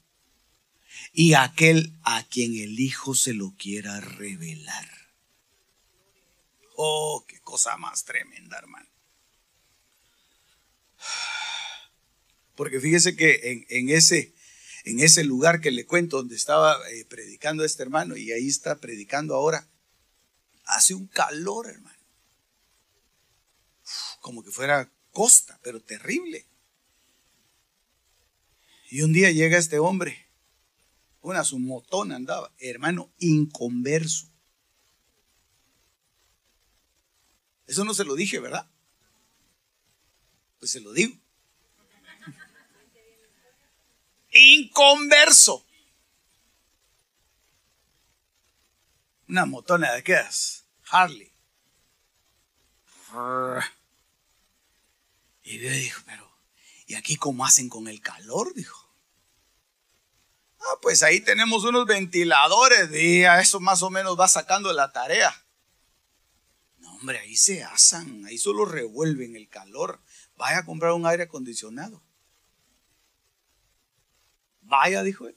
[1.12, 4.97] Y aquel a quien el Hijo se lo quiera revelar.
[6.80, 8.88] Oh, qué cosa más tremenda, hermano.
[12.54, 18.16] Porque fíjese que en, ese, lugar que le cuento, donde estaba eh, predicando este hermano,
[18.16, 19.66] y ahí está predicando ahora,
[20.66, 21.98] hace un calor, hermano.
[24.20, 26.46] Como que fuera costa, pero terrible.
[28.88, 30.28] Y un día llega este hombre,
[31.22, 34.27] una su motón andaba, hermano, inconverso.
[37.68, 38.66] Eso no se lo dije, ¿verdad?
[40.58, 41.14] Pues se lo digo.
[44.30, 45.64] Inconverso.
[49.28, 51.30] Una motona de quedas, Harley.
[55.42, 56.30] Y dijo, pero,
[56.86, 58.54] ¿y aquí cómo hacen con el calor?
[58.54, 58.88] Dijo.
[60.60, 64.92] Ah, pues ahí tenemos unos ventiladores y a eso más o menos va sacando la
[64.92, 65.47] tarea.
[67.00, 70.00] Hombre, ahí se asan, ahí solo revuelven el calor.
[70.36, 72.02] Vaya a comprar un aire acondicionado.
[74.62, 75.36] Vaya, dijo él.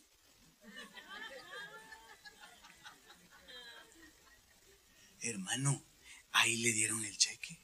[5.22, 5.84] Hermano,
[6.32, 7.60] ahí le dieron el cheque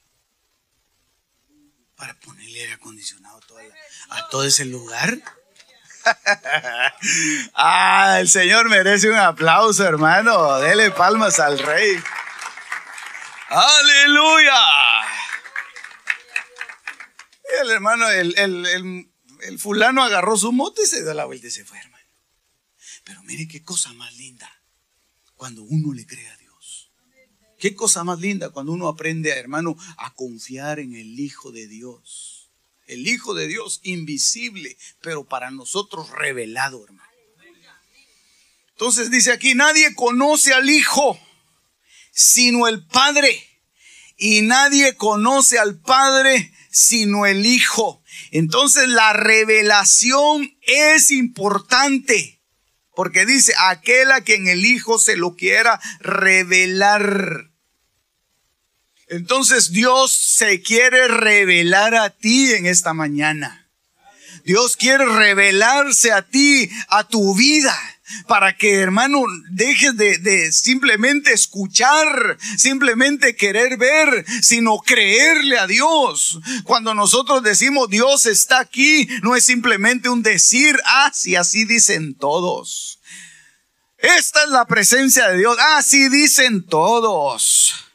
[1.96, 3.40] para ponerle aire acondicionado
[4.10, 5.20] a todo ese lugar.
[7.54, 10.60] ah, el Señor merece un aplauso, hermano.
[10.60, 12.00] Dele palmas al Rey.
[13.60, 14.60] Aleluya.
[17.60, 21.78] El hermano, el, fulano agarró su moto y se dio la vuelta y se fue,
[21.78, 22.04] hermano.
[23.04, 24.62] Pero mire qué cosa más linda
[25.34, 26.92] cuando uno le cree a Dios.
[27.58, 32.34] Qué cosa más linda cuando uno aprende, hermano, a confiar en el Hijo de Dios
[32.86, 37.06] el Hijo de Dios invisible, pero para nosotros revelado, hermano.
[38.70, 41.20] Entonces dice aquí, nadie conoce al Hijo
[42.18, 43.47] sino el Padre.
[44.18, 48.02] Y nadie conoce al Padre sino el Hijo.
[48.30, 52.40] Entonces la revelación es importante.
[52.94, 57.50] Porque dice, aquel a quien el Hijo se lo quiera revelar.
[59.06, 63.70] Entonces Dios se quiere revelar a ti en esta mañana.
[64.44, 67.76] Dios quiere revelarse a ti, a tu vida,
[68.26, 76.38] para que hermano dejes de, simplemente escuchar, simplemente querer ver, sino creerle a Dios.
[76.64, 82.14] Cuando nosotros decimos Dios está aquí, no es simplemente un decir, ah, sí, así dicen
[82.14, 83.00] todos.
[83.98, 87.88] Esta es la presencia de Dios, ah, sí dicen todos.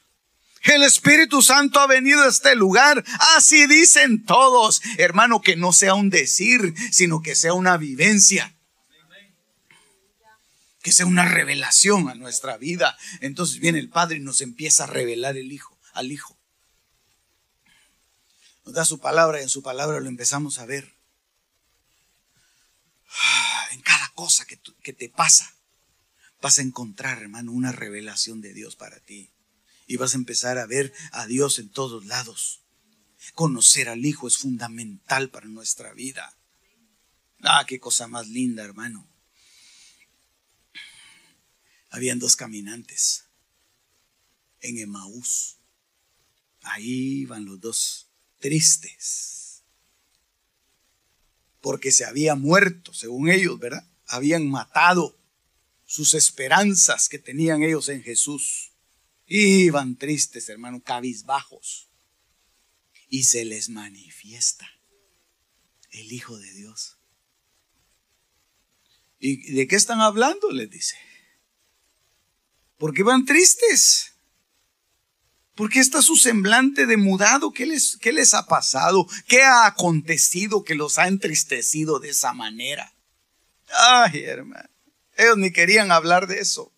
[0.64, 3.04] El Espíritu Santo ha venido a este lugar.
[3.36, 4.82] Así dicen todos.
[4.98, 8.53] Hermano, que no sea un decir, sino que sea una vivencia.
[10.84, 12.96] Que sea una revelación a nuestra vida.
[13.22, 16.38] Entonces viene el Padre y nos empieza a revelar el Hijo, al Hijo.
[18.66, 20.96] Nos da su palabra y en su palabra lo empezamos a ver.
[23.10, 25.56] Ah, en cada cosa que, que te pasa,
[26.42, 29.32] vas a encontrar, hermano, una revelación de Dios para ti
[29.88, 32.62] y vas a empezar a ver a Dios en todos lados.
[33.34, 36.36] Conocer al Hijo es fundamental para nuestra vida.
[37.42, 39.08] Ah, qué cosa más linda, hermano.
[41.94, 43.26] Habían dos caminantes
[44.62, 45.58] en Emaús.
[46.64, 48.08] Ahí iban los dos
[48.40, 49.62] tristes.
[51.62, 53.88] Porque se había muerto, según ellos, ¿verdad?
[54.08, 55.16] Habían matado
[55.86, 58.72] sus esperanzas que tenían ellos en Jesús.
[59.28, 61.90] Iban tristes, hermano, cabizbajos.
[63.08, 64.68] Y se les manifiesta
[65.92, 66.98] el Hijo de Dios.
[69.20, 70.50] ¿Y de qué están hablando?
[70.50, 70.98] Les dice.
[72.84, 74.12] ¿Por qué van tristes?
[75.56, 77.54] ¿Por qué está su semblante demudado?
[77.54, 79.08] ¿Qué les, ¿Qué les ha pasado?
[79.26, 82.92] ¿Qué ha acontecido que los ha entristecido de esa manera?
[83.70, 84.68] Ay, hermano.
[85.16, 86.74] Ellos ni querían hablar de eso.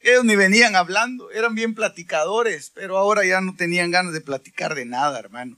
[0.00, 4.74] Ellos ni venían hablando, eran bien platicadores, pero ahora ya no tenían ganas de platicar
[4.74, 5.56] de nada, hermano.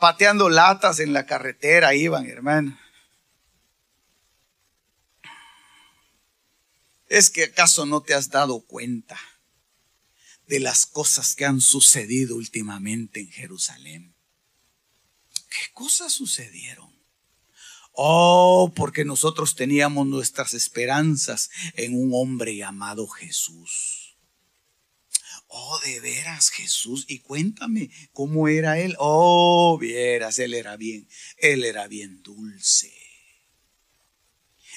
[0.00, 2.78] Pateando latas en la carretera iban, hermano.
[7.10, 9.18] ¿Es que acaso no te has dado cuenta
[10.46, 14.14] de las cosas que han sucedido últimamente en Jerusalén?
[15.48, 16.94] ¿Qué cosas sucedieron?
[17.94, 24.16] Oh, porque nosotros teníamos nuestras esperanzas en un hombre llamado Jesús.
[25.48, 27.06] Oh, de veras Jesús.
[27.08, 28.94] Y cuéntame cómo era él.
[29.00, 31.08] Oh, vieras, él era bien,
[31.38, 32.99] él era bien dulce.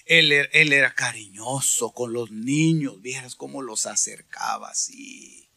[0.06, 5.50] Él, él, era cariñoso con los niños, vieras cómo los acercaba así.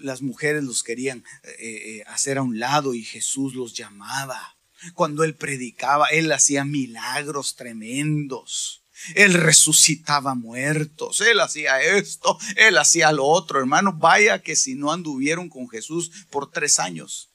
[0.00, 4.56] Las mujeres los querían eh, eh, hacer a un lado y Jesús los llamaba.
[4.94, 8.84] Cuando él predicaba, él hacía milagros tremendos.
[9.14, 13.92] Él resucitaba muertos, él hacía esto, él hacía lo otro, hermano.
[13.92, 17.30] Vaya que si no anduvieron con Jesús por tres años,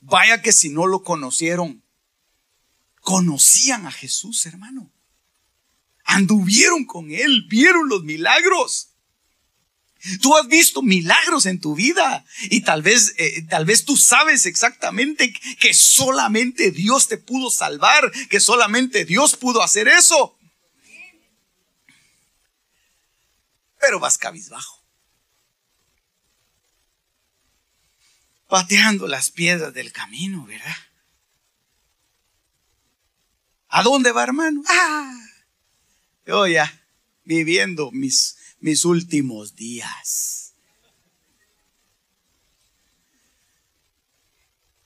[0.00, 1.82] vaya que si no lo conocieron,
[3.06, 4.92] conocían a Jesús, hermano.
[6.02, 8.88] Anduvieron con él, vieron los milagros.
[10.20, 14.44] Tú has visto milagros en tu vida y tal vez, eh, tal vez tú sabes
[14.44, 20.36] exactamente que solamente Dios te pudo salvar, que solamente Dios pudo hacer eso.
[23.78, 24.84] Pero vas cabizbajo.
[28.48, 30.85] Pateando las piedras del camino, ¿verdad?
[33.76, 34.62] ¿A dónde va, hermano?
[34.68, 35.20] Ah,
[36.24, 36.88] yo ya
[37.24, 40.54] viviendo mis mis últimos días.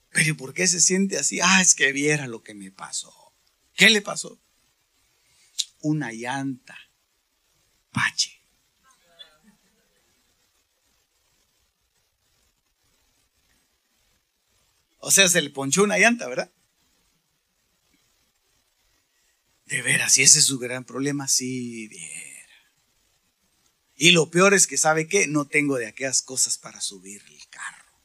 [0.09, 1.39] Pero ¿por qué se siente así?
[1.41, 3.33] Ah, es que viera lo que me pasó.
[3.75, 4.41] ¿Qué le pasó?
[5.79, 6.77] Una llanta.
[7.93, 8.41] Pache.
[14.99, 16.51] O sea, se le ponchó una llanta, ¿verdad?
[19.71, 22.09] De veras, si ese es su gran problema, sí, bien.
[23.95, 25.27] Y lo peor es que, ¿sabe qué?
[25.27, 28.03] No tengo de aquellas cosas para subir el carro.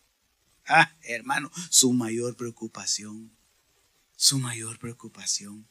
[0.68, 3.36] Ah, hermano, su mayor preocupación,
[4.14, 5.68] su mayor preocupación.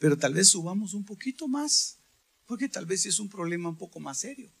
[0.00, 2.00] Pero tal vez subamos un poquito más,
[2.44, 4.52] porque tal vez es un problema un poco más serio.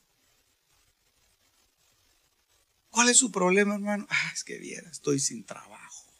[2.90, 4.06] ¿Cuál es su problema, hermano?
[4.08, 6.14] Ah, es que viera, estoy sin trabajo.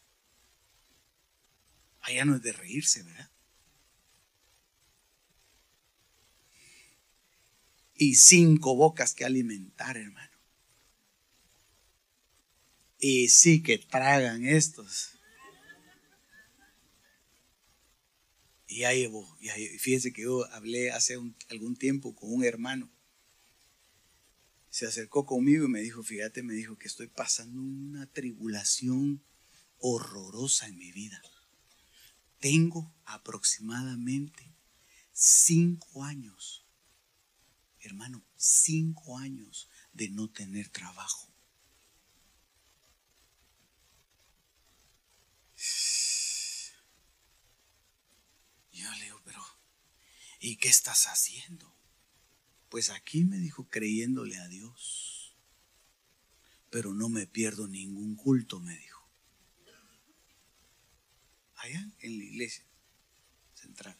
[2.01, 3.30] Allá no es de reírse, ¿verdad?
[8.01, 10.35] Y cinco bocas que alimentar, hermano.
[12.97, 15.19] Y sí que tragan estos.
[18.65, 22.89] Y ahí llevo, y fíjense que yo hablé hace algún tiempo con un hermano.
[24.71, 29.23] Se acercó conmigo y me dijo, fíjate, me dijo que estoy pasando una tribulación
[29.77, 31.21] horrorosa en mi vida.
[32.39, 34.55] Tengo aproximadamente
[35.13, 36.60] cinco años
[37.81, 41.31] hermano, cinco años de no tener trabajo.
[48.71, 49.43] Yo le digo, pero
[50.39, 51.75] ¿y qué estás haciendo?
[52.69, 55.35] Pues aquí me dijo creyéndole a Dios.
[56.69, 59.01] Pero no me pierdo ningún culto, me dijo.
[61.55, 62.65] Allá en la iglesia
[63.53, 63.99] central.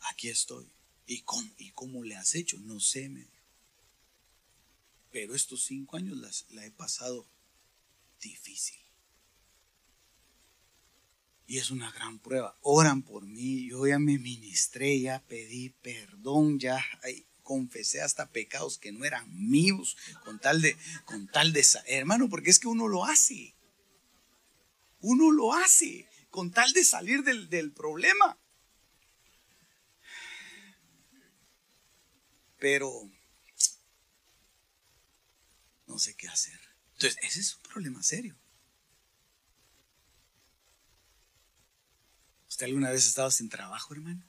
[0.00, 0.77] Aquí estoy.
[1.08, 2.58] ¿Y cómo, ¿Y cómo le has hecho?
[2.60, 3.32] No sé, me dijo.
[5.10, 7.26] Pero estos cinco años las, la he pasado
[8.20, 8.78] difícil.
[11.46, 12.58] Y es una gran prueba.
[12.60, 16.84] Oran por mí, yo ya me ministré, ya pedí perdón, ya
[17.42, 19.96] confesé hasta pecados que no eran míos,
[20.26, 23.54] con tal de, con tal de, hermano, porque es que uno lo hace.
[25.00, 28.38] Uno lo hace con tal de salir del, del problema.
[32.58, 33.10] Pero
[35.86, 36.58] no sé qué hacer.
[36.94, 38.36] Entonces, ese es un problema serio.
[42.48, 44.24] ¿Usted alguna vez ha estado sin trabajo, hermano?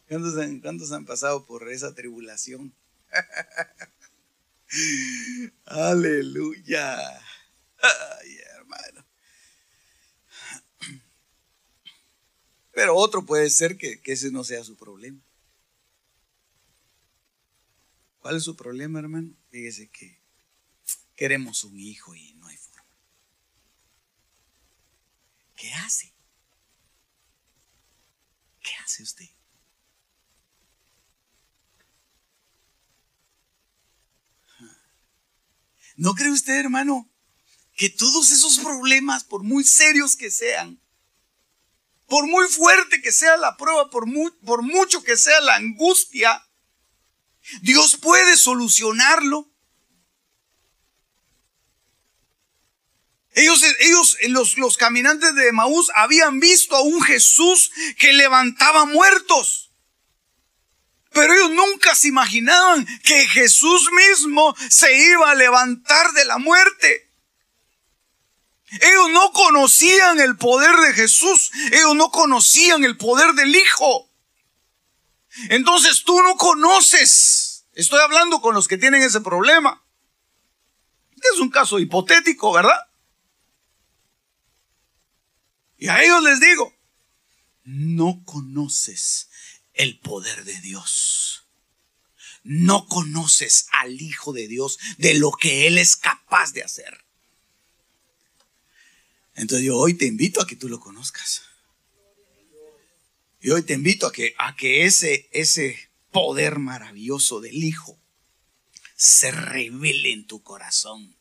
[0.08, 2.76] ¿Cuántos han, ¿Cuántos han pasado por esa tribulación?
[5.66, 6.98] Aleluya.
[7.82, 9.06] Ay, hermano.
[12.72, 15.19] Pero otro puede ser que, ese no sea su problema.
[18.19, 19.34] ¿Cuál es su problema, hermano?
[19.49, 20.19] Fíjese que
[21.15, 22.86] queremos un hijo y no hay forma.
[25.55, 26.13] ¿Qué hace?
[28.61, 29.30] ¿Qué hace usted?
[35.97, 37.07] ¿No cree usted, hermano,
[37.76, 40.81] que todos esos problemas, por muy serios que sean,
[42.12, 44.03] por muy fuerte que sea la prueba, por,
[44.43, 46.45] por mucho que sea la angustia,
[47.62, 49.49] Dios puede solucionarlo.
[53.32, 59.72] Ellos, ellos los, los caminantes de Maús habían visto a un Jesús que levantaba muertos.
[61.14, 67.09] Pero ellos nunca se imaginaban que Jesús mismo se iba a levantar de la muerte.
[68.72, 71.51] Ellos no conocían el poder de Jesús.
[71.72, 74.09] Ellos no conocían el poder del Hijo.
[75.49, 77.65] Entonces tú no conoces.
[77.74, 79.84] Estoy hablando con los que tienen ese problema.
[81.34, 82.80] Es un caso hipotético, ¿verdad?
[85.78, 86.74] Y a ellos les digo,
[87.63, 89.30] no conoces
[89.74, 91.47] el poder de Dios.
[92.43, 97.03] No conoces al Hijo de Dios de lo que Él es capaz de hacer.
[99.42, 101.42] Entonces yo hoy te invito a que tú lo conozcas.
[103.42, 108.00] Y hoy te invito a que, a que ese, ese poder maravilloso del Hijo
[108.96, 111.16] se revele en tu corazón.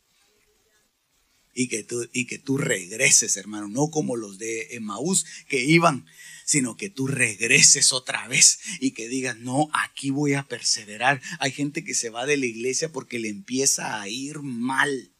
[1.54, 6.04] Y que, tú, y que tú regreses, hermano, no como los de Emaús que iban,
[6.44, 11.22] sino que tú regreses otra vez y que digas, no, aquí voy a perseverar.
[11.38, 15.10] Hay gente que se va de la iglesia porque le empieza a ir mal.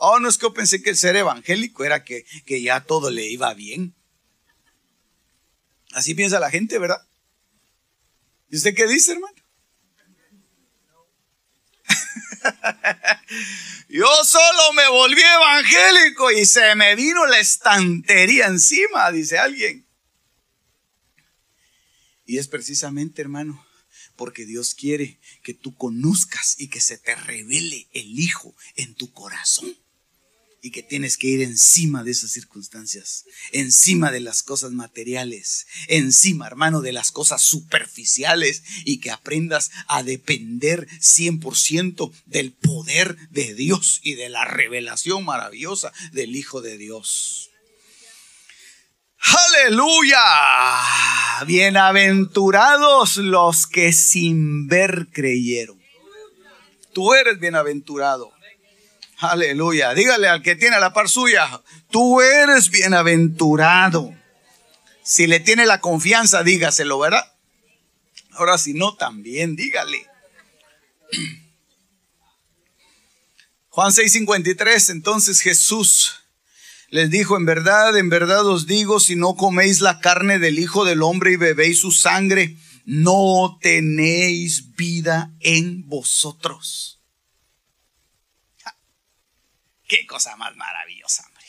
[0.00, 3.10] Oh, no es que yo pensé que el ser evangélico era que, que ya todo
[3.10, 3.96] le iba bien.
[5.92, 7.04] Así piensa la gente, ¿verdad?
[8.48, 9.34] ¿Y usted qué dice, hermano?
[13.88, 19.84] Yo solo me volví evangélico y se me vino la estantería encima, dice alguien.
[22.24, 23.66] Y es precisamente, hermano,
[24.14, 29.12] porque Dios quiere que tú conozcas y que se te revele el Hijo en tu
[29.12, 29.76] corazón
[30.60, 36.46] y que tienes que ir encima de esas circunstancias, encima de las cosas materiales, encima,
[36.46, 44.00] hermano, de las cosas superficiales y que aprendas a depender 100% del poder de Dios
[44.02, 47.50] y de la revelación maravillosa del Hijo de Dios.
[49.20, 50.18] Aleluya.
[51.46, 55.78] Bienaventurados los que sin ver creyeron.
[56.92, 58.37] Tú eres bienaventurado.
[59.18, 59.94] Aleluya.
[59.94, 64.14] Dígale al que tiene la par suya, tú eres bienaventurado.
[65.02, 67.24] Si le tiene la confianza, dígaselo, ¿verdad?
[68.32, 70.06] Ahora si no, también dígale.
[73.70, 76.20] Juan 6:53, entonces Jesús
[76.90, 80.84] les dijo, en verdad, en verdad os digo, si no coméis la carne del Hijo
[80.84, 86.97] del Hombre y bebéis su sangre, no tenéis vida en vosotros.
[89.88, 91.46] Qué cosa más maravillosa, hombre.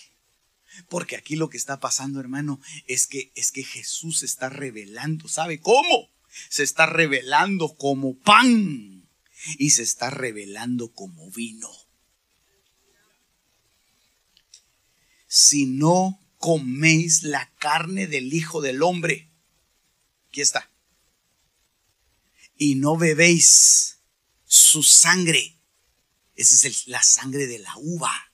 [0.88, 5.28] Porque aquí lo que está pasando, hermano, es que es que Jesús se está revelando,
[5.28, 6.10] ¿sabe cómo?
[6.48, 9.10] Se está revelando como pan
[9.58, 11.70] y se está revelando como vino.
[15.28, 19.30] Si no coméis la carne del Hijo del Hombre,
[20.30, 20.72] aquí está,
[22.58, 24.00] y no bebéis
[24.46, 25.58] su sangre,
[26.36, 28.29] esa es la sangre de la uva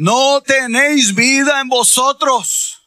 [0.00, 2.78] no tenéis vida en vosotros.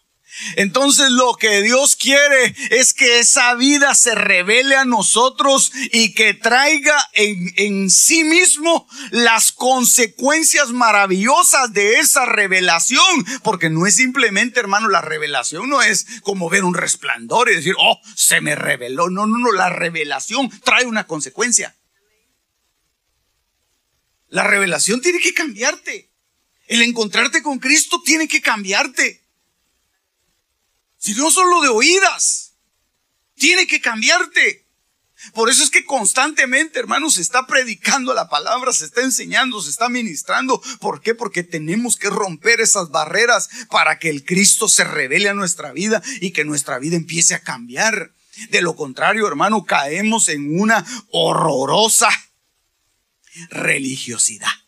[0.56, 6.34] Entonces lo que Dios quiere es que esa vida se revele a nosotros y que
[6.34, 13.24] traiga en, en, sí mismo las consecuencias maravillosas de esa revelación.
[13.44, 17.76] Porque no es simplemente, hermano, la revelación no es como ver un resplandor y decir,
[17.78, 19.12] oh, se me reveló.
[19.12, 21.76] No, no, no, la revelación trae una consecuencia.
[24.30, 26.13] La revelación tiene que cambiarte.
[26.74, 29.22] El encontrarte con Cristo tiene que cambiarte.
[30.98, 32.56] Si no solo de oídas,
[33.36, 34.66] tiene que cambiarte.
[35.36, 39.70] Por eso es que constantemente, hermanos, se está predicando la palabra, se está enseñando, se
[39.70, 40.64] está ministrando.
[40.80, 41.14] ¿Por qué?
[41.14, 46.02] Porque tenemos que romper esas barreras para que el Cristo se revele a nuestra vida
[46.22, 48.16] y que nuestra vida empiece a cambiar.
[48.50, 52.10] De lo contrario, hermano, caemos en una horrorosa
[53.52, 54.63] religiosidad.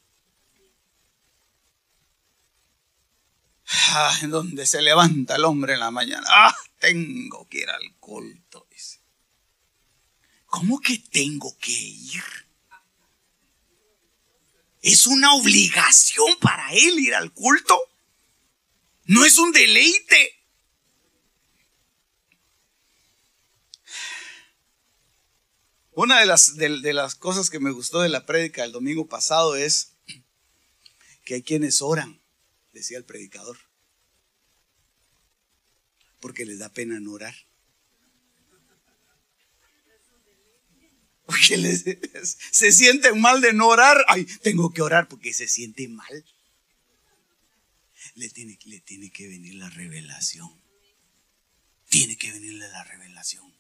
[3.68, 6.26] Ah, en donde se levanta el hombre en la mañana.
[6.30, 8.68] Ah, tengo que ir al culto.
[10.46, 12.24] ¿Cómo que tengo que ir?
[14.82, 17.78] Es una obligación para él ir al culto.
[19.06, 20.32] No es un deleite.
[25.92, 29.08] Una de las, de, de las cosas que me gustó de la prédica del domingo
[29.08, 29.94] pasado es
[31.26, 32.22] que hay quienes oran
[32.76, 33.58] decía el predicador,
[36.20, 37.36] porque les da pena no orar.
[41.26, 41.58] Porque
[42.52, 43.98] se sienten mal de no orar.
[44.08, 46.26] Ay, tengo que orar porque se siente mal.
[48.14, 50.50] Le tiene, le tiene que venir la revelación.
[51.90, 53.52] Tiene que venirle la revelación.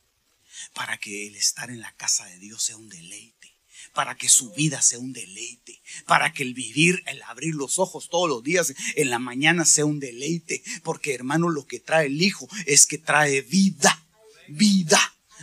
[0.74, 3.55] Para que el estar en la casa de Dios sea un deleite
[3.94, 8.10] para que su vida sea un deleite, para que el vivir, el abrir los ojos
[8.10, 12.22] todos los días en la mañana sea un deleite, porque hermano lo que trae el
[12.22, 14.04] Hijo es que trae vida,
[14.48, 15.00] vida.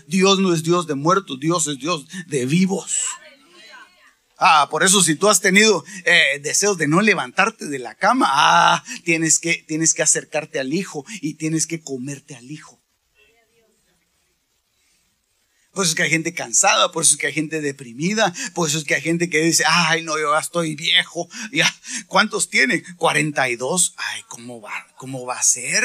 [0.07, 2.93] Dios no es Dios de muertos, Dios es Dios de vivos.
[4.45, 8.27] Ah, por eso si tú has tenido eh, deseos de no levantarte de la cama,
[8.29, 12.82] ah, tienes que, tienes que acercarte al Hijo y tienes que comerte al Hijo.
[15.73, 18.69] Por eso es que hay gente cansada, por eso es que hay gente deprimida, por
[18.69, 21.29] eso es que hay gente que dice, ay, no, yo ya estoy viejo.
[21.51, 21.75] Ya,
[22.09, 22.83] ¿Cuántos tiene?
[22.97, 23.95] 42.
[23.97, 25.85] Ay, ¿cómo va, cómo va a ser?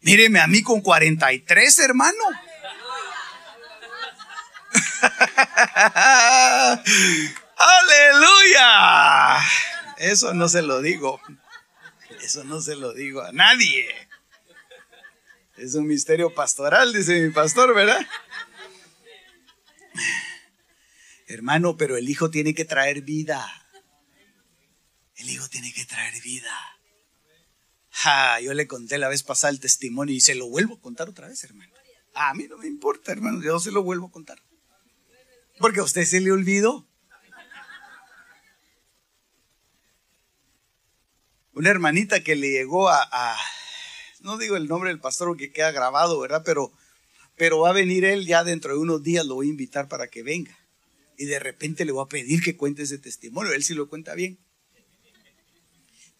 [0.00, 2.24] Míreme a mí con 43, hermano.
[7.56, 9.38] Aleluya.
[9.98, 11.20] Eso no se lo digo.
[12.22, 14.08] Eso no se lo digo a nadie.
[15.56, 18.04] Es un misterio pastoral, dice mi pastor, ¿verdad?
[21.28, 23.46] Hermano, pero el hijo tiene que traer vida.
[25.14, 26.52] El hijo tiene que traer vida.
[28.42, 31.28] yo le conté la vez pasada el testimonio y se lo vuelvo a contar otra
[31.28, 31.72] vez, hermano.
[32.14, 34.42] A mí no me importa, hermano, yo se lo vuelvo a contar.
[35.58, 36.88] Porque a usted se le olvidó.
[41.52, 43.36] Una hermanita que le llegó a
[44.24, 46.42] no digo el nombre del pastor que queda grabado, ¿verdad?
[46.46, 46.72] Pero,
[47.36, 50.08] pero va a venir él ya dentro de unos días, lo voy a invitar para
[50.08, 50.58] que venga.
[51.18, 54.14] Y de repente le voy a pedir que cuente ese testimonio, él sí lo cuenta
[54.14, 54.38] bien.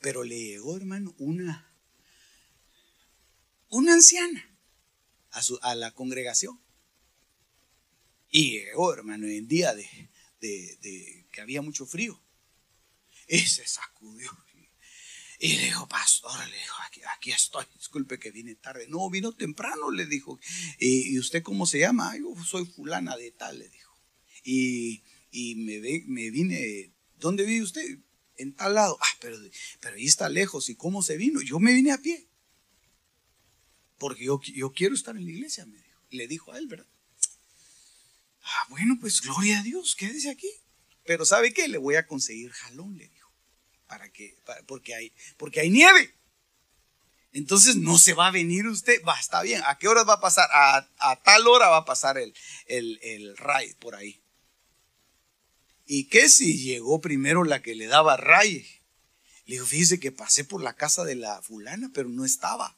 [0.01, 1.73] Pero le llegó, hermano, una,
[3.71, 4.55] una anciana
[5.31, 6.61] a, su, a la congregación.
[8.31, 12.21] Y llegó, hermano, en día de, de que había mucho frío.
[13.29, 14.31] Y se sacudió
[15.39, 16.77] y le dijo, pastor, le dijo,
[17.17, 18.87] aquí, estoy, disculpe que vine tarde.
[18.89, 20.39] No, vino temprano, le dijo.
[20.79, 22.17] ¿Y, usted cómo se llama?
[22.17, 23.95] Yo soy fulana de tal, le dijo.
[24.45, 25.03] Y,
[25.57, 27.99] me, me vine, ¿dónde vive usted?
[28.37, 28.97] En tal lado.
[29.01, 29.37] Ah, pero,
[29.81, 30.69] pero ahí está lejos.
[30.69, 31.41] ¿Y cómo se vino?
[31.41, 32.29] Yo me vine a pie.
[33.99, 36.01] Porque yo, yo quiero estar en la iglesia, me dijo.
[36.11, 36.87] Le dijo a él, ¿verdad?
[38.43, 40.51] Ah, bueno, pues gloria a Dios, quédese aquí.
[41.05, 41.69] Pero ¿sabe qué?
[41.69, 43.09] Le voy a conseguir jalón, le
[43.95, 44.37] para que,
[44.67, 46.13] porque, hay, porque hay nieve.
[47.33, 49.63] Entonces no se va a venir usted, va, está bien.
[49.67, 50.49] ¿A qué horas va a pasar?
[50.53, 52.35] A, tal hora va a pasar el,
[52.67, 54.21] el, el ray por ahí.
[55.87, 58.67] ¿Y qué si llegó primero la que le daba ray?
[59.47, 62.77] Le dijo, fíjese que pasé por la casa de la fulana, pero no estaba.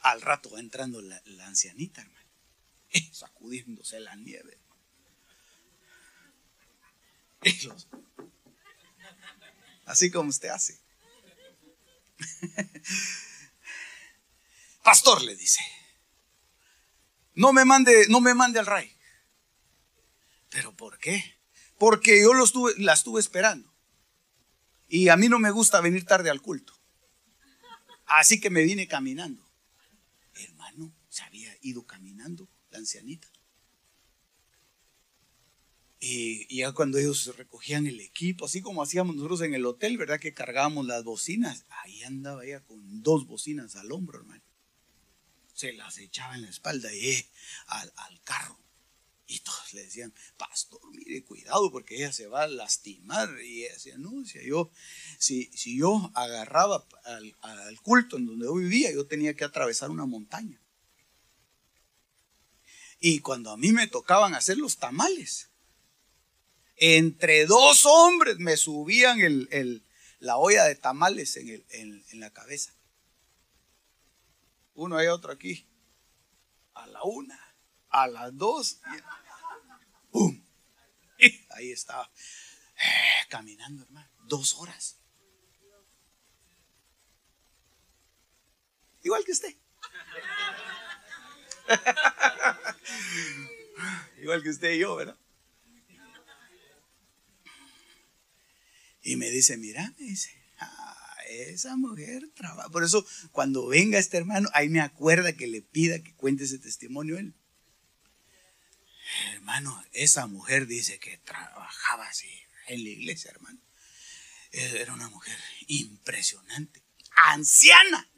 [0.00, 2.28] Al rato va entrando la, ancianita, hermano,
[3.12, 4.58] sacudiéndose la nieve.
[9.90, 10.80] Así como usted hace.
[14.84, 15.60] Pastor le dice,
[17.34, 18.96] no me mande, no me mande al rey.
[20.48, 21.38] ¿Pero por qué?
[21.78, 22.32] Porque yo
[22.78, 23.72] la estuve esperando.
[24.88, 26.74] Y a mí no me gusta venir tarde al culto.
[28.06, 29.48] Así que me vine caminando.
[30.34, 33.28] Hermano, se había ido caminando la ancianita.
[36.02, 40.18] Y, ya cuando ellos recogían el equipo, así como hacíamos nosotros en el hotel, ¿verdad?
[40.18, 41.66] Que cargábamos las bocinas.
[41.68, 44.42] Ahí andaba ella con dos bocinas al hombro, hermano.
[45.52, 47.30] Se las echaba en la espalda y eh,
[47.66, 47.92] al,
[48.24, 48.58] carro.
[49.26, 53.28] Y todos le decían, pastor, mire, cuidado porque ella se va a lastimar.
[53.44, 54.70] Y ella decía, no, decía yo,
[55.18, 60.06] si, yo agarraba al, al culto en donde yo vivía, yo tenía que atravesar una
[60.06, 60.58] montaña.
[63.00, 65.49] Y cuando a mí me tocaban hacer los tamales,
[66.80, 69.84] entre dos hombres me subían el,
[70.18, 72.72] la olla de tamales en, en, la cabeza.
[74.74, 75.68] Uno hay otro aquí.
[76.72, 77.38] A la una,
[77.90, 78.80] a las dos.
[80.10, 80.42] ¡Pum!
[81.50, 82.10] Ahí estaba.
[82.76, 84.08] Eh, caminando, hermano.
[84.24, 84.96] Dos horas.
[89.02, 89.54] Igual que usted.
[94.22, 95.18] Igual que usted y yo, ¿verdad?
[99.02, 102.68] Y me dice, mira, me dice, ah, esa mujer trabaja.
[102.68, 106.58] Por eso, cuando venga este hermano, ahí me acuerda que le pida que cuente ese
[106.58, 107.34] testimonio él.
[109.32, 112.28] Hermano, esa mujer dice que trabajaba así
[112.68, 113.58] en la iglesia, hermano.
[114.52, 115.36] Era una mujer
[115.68, 116.82] impresionante,
[117.14, 118.08] anciana,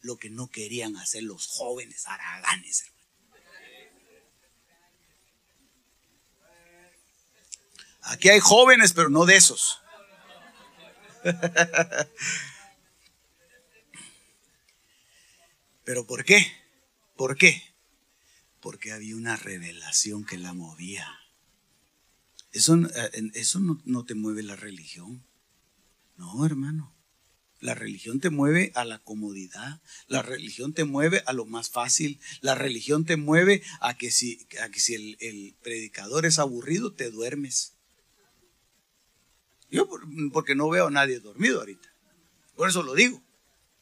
[0.00, 2.92] lo que no querían hacer los jóvenes araganes, hermano.
[8.04, 9.81] Aquí hay jóvenes, pero no de esos.
[15.84, 16.46] ¿Pero por qué?
[17.16, 17.62] ¿Por qué?
[18.60, 21.08] Porque había una revelación que la movía.
[22.52, 25.24] Eso, eh, eso no, no te mueve la religión.
[26.16, 26.94] No, hermano.
[27.60, 32.18] La religión te mueve a la comodidad, la religión te mueve a lo más fácil,
[32.40, 36.92] la religión te mueve a que si, a que si el, el predicador es aburrido,
[36.92, 37.74] te duermes.
[39.72, 39.88] Yo
[40.32, 41.88] porque no veo a nadie dormido ahorita.
[42.54, 43.22] Por eso lo digo.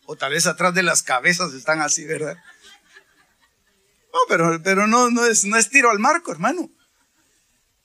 [0.07, 2.37] O tal vez atrás de las cabezas están así, ¿verdad?
[4.13, 6.71] No, pero, pero no, no, es, no es tiro al marco, hermano.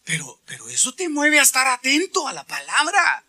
[0.04, 3.26] Pero, pero eso te mueve a estar atento a la palabra.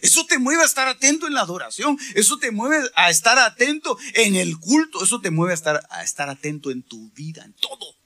[0.00, 1.98] Eso te mueve a estar atento en la adoración.
[2.14, 5.04] Eso te mueve a estar atento en el culto.
[5.04, 7.96] Eso te mueve a estar, a estar atento en tu vida, en todo.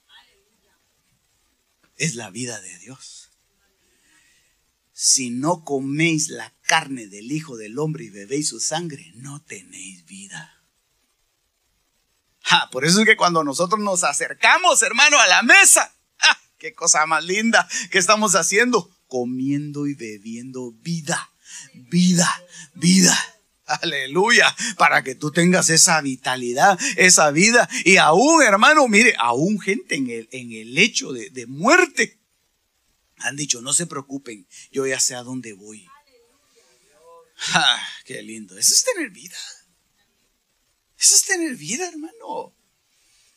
[1.97, 3.20] Es la vida de Dios.
[5.03, 10.05] Si no coméis la carne del Hijo del Hombre y bebéis su sangre, no tenéis
[10.05, 10.63] vida.
[12.71, 15.95] por eso es que cuando nosotros nos acercamos, hermano, a la mesa,
[16.59, 21.31] qué cosa más linda que estamos haciendo, comiendo y bebiendo vida
[21.73, 22.29] vida,
[22.75, 23.17] vida.
[23.65, 27.71] Aleluya, para que tú tengas esa vitalidad, esa vida.
[27.85, 32.20] Y aún, hermano, mire, aún gente en el, en el hecho de muerte.
[33.21, 35.87] Han dicho, no se preocupen, yo ya sé a dónde voy.
[37.55, 38.59] Ah, qué lindo.
[38.59, 39.37] Eso es tener vida.
[40.99, 42.55] Eso es tener vida, hermano.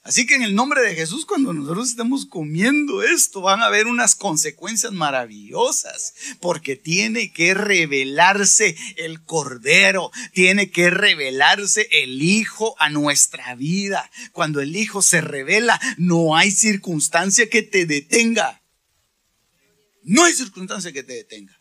[0.03, 3.87] Así que en el nombre de Jesús, cuando nosotros estemos comiendo esto, van a haber
[3.87, 12.89] unas consecuencias maravillosas, porque tiene que revelarse el Cordero, tiene que revelarse el Hijo a
[12.89, 14.11] nuestra vida.
[14.33, 18.62] Cuando el Hijo se revela, no hay circunstancia que te detenga.
[20.03, 21.59] No hay circunstancia que te detenga.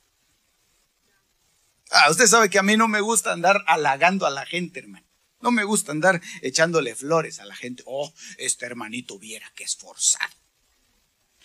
[1.91, 5.07] Ah, usted sabe que a mí no me gusta andar halagando a la gente, hermano.
[5.41, 7.83] No me gusta andar echándole flores a la gente.
[7.87, 10.33] Oh, este hermanito viera qué esforzado.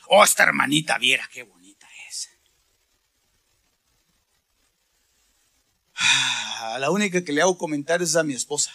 [0.07, 2.29] Oh, esta hermanita viera qué bonita es.
[5.95, 8.71] Ah, la única que le hago comentarios es a mi esposa.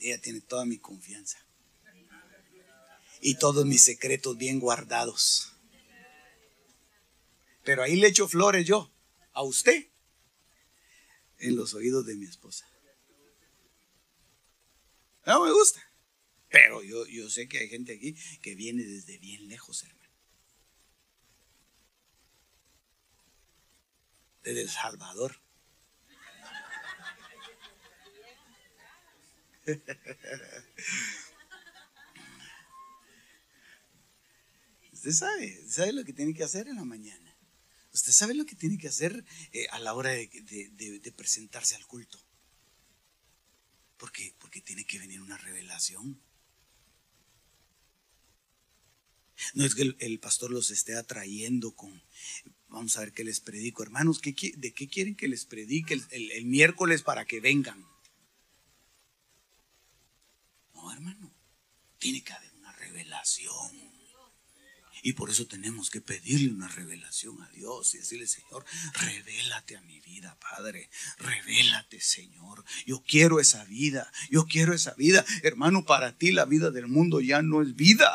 [0.00, 1.38] Ella tiene toda mi confianza.
[3.20, 5.51] Y todos mis secretos bien guardados.
[7.64, 8.92] Pero ahí le echo flores yo,
[9.32, 9.88] a usted,
[11.38, 12.66] en los oídos de mi esposa.
[15.26, 15.80] No me gusta.
[16.48, 20.02] Pero yo, yo sé que hay gente aquí que viene desde bien lejos, hermano.
[24.42, 25.40] Desde El Salvador.
[34.92, 37.21] Usted sabe, sabe lo que tiene que hacer en la mañana.
[37.92, 42.18] Usted sabe lo que tiene que hacer eh, a la hora de presentarse al culto.
[43.98, 46.20] Porque, porque tiene que venir una revelación.
[49.54, 52.02] No es que el, pastor los esté atrayendo con,
[52.68, 53.82] vamos a ver qué les predico.
[53.82, 57.86] Hermanos, ¿de qué quieren que les predique el miércoles para que vengan?
[60.74, 61.32] No, hermano,
[61.98, 64.01] tiene que haber una revelación.
[65.04, 69.80] Y por eso tenemos que pedirle una revelación a Dios y decirle, Señor, revélate a
[69.82, 70.88] mi vida, Padre.
[71.18, 72.64] Revélate, Señor.
[72.86, 74.12] Yo quiero esa vida.
[74.30, 75.24] Yo quiero esa vida.
[75.42, 78.08] Hermano, para ti la vida del mundo ya no es vida.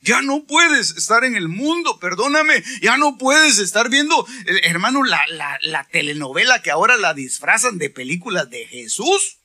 [0.00, 2.64] Ya no puedes estar en el mundo, perdóname.
[2.80, 5.22] Ya no puedes estar viendo, eh, hermano, la,
[5.60, 9.36] la telenovela que ahora la disfrazan de películas de Jesús.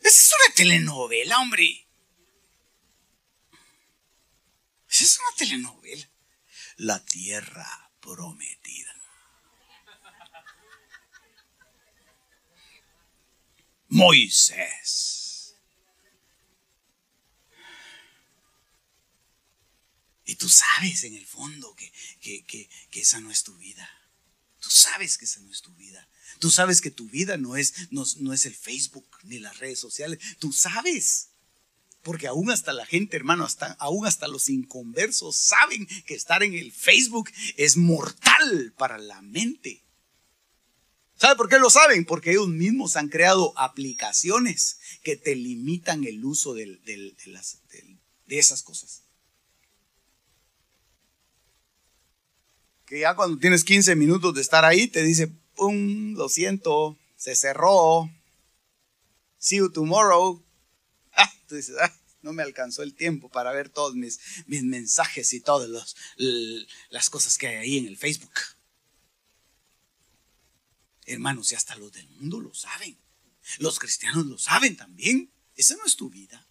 [0.00, 1.85] Esa es una telenovela, hombre.
[5.04, 6.08] Es una telenovela.
[6.76, 8.94] La tierra prometida.
[13.88, 15.56] Moisés.
[20.24, 23.88] Y tú sabes en el fondo que, que, esa no es tu vida.
[24.58, 26.08] Tú sabes que esa no es tu vida.
[26.40, 29.78] Tú sabes que tu vida no es, no, no es el Facebook ni las redes
[29.78, 30.18] sociales.
[30.40, 31.30] Tú sabes.
[32.06, 36.54] Porque aún hasta la gente, hermano, hasta, aún hasta los inconversos saben que estar en
[36.54, 39.82] el Facebook es mortal para la mente.
[41.16, 42.04] ¿Sabe por qué lo saben?
[42.04, 49.02] Porque ellos mismos han creado aplicaciones que te limitan el uso de, de esas cosas.
[52.84, 55.26] Que ya cuando tienes 15 minutos de estar ahí, te dice,
[55.56, 56.14] ¡pum!
[56.14, 58.08] Lo siento, se cerró.
[59.38, 60.45] See you tomorrow.
[61.48, 61.92] Tú dices, ah,
[62.22, 65.94] no me alcanzó el tiempo para ver todos mis, mis mensajes y todas
[66.90, 68.34] las cosas que hay ahí en el Facebook.
[71.04, 72.98] Hermanos, y hasta los del mundo lo saben.
[73.58, 75.30] Los cristianos lo saben también.
[75.54, 76.48] Esa no es tu vida.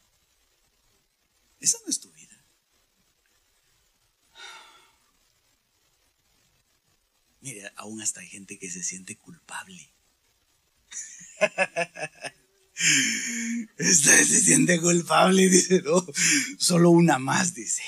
[1.59, 2.41] Esa no es tu vida.
[7.41, 9.93] Mire, aún hasta hay gente que se siente culpable.
[13.77, 16.05] Esta se siente culpable, dice, no,
[16.57, 17.81] solo una más, dice,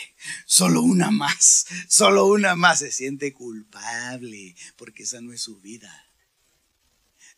[0.46, 6.06] solo una más, solo una más se siente culpable, porque esa no es su vida.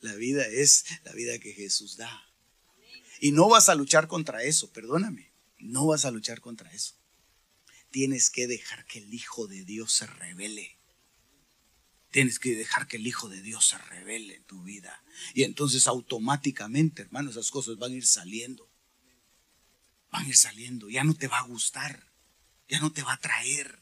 [0.02, 2.32] La vida es la vida que Jesús da.
[3.20, 6.96] Y no vas a luchar contra eso, perdóname, no vas a luchar contra eso.
[7.90, 10.79] Tienes que dejar que el Hijo de Dios se revele.
[12.12, 15.04] Tienes que dejar que el Hijo de Dios se revele en tu vida.
[15.34, 18.68] Y entonces automáticamente, hermano, esas cosas van a ir saliendo.
[20.12, 20.90] Van a ir saliendo.
[20.90, 22.12] Ya no te va a gustar.
[22.68, 23.80] Ya no te va a traer.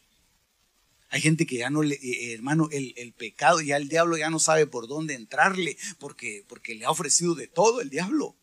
[1.09, 4.39] Hay gente que ya no le, eh, hermano, el, pecado, ya el diablo ya no
[4.39, 8.35] sabe por dónde entrarle, porque, porque le ha ofrecido de todo el diablo.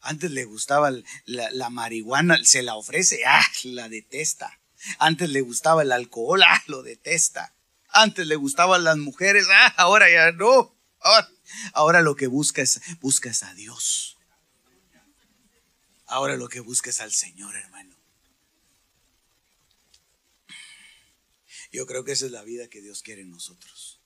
[0.00, 0.90] Antes le gustaba
[1.26, 4.58] la marihuana, se la ofrece, ah, la detesta.
[4.98, 7.54] Antes le gustaba el alcohol, ah, lo detesta.
[7.92, 10.74] Antes le gustaban las mujeres, ah, ahora ya no.
[11.74, 14.16] Ahora, lo que busca es, busca a Dios.
[16.06, 17.96] Ahora lo que busca es al Señor, hermano.
[21.72, 24.00] Yo creo que esa es la vida que Dios quiere en nosotros.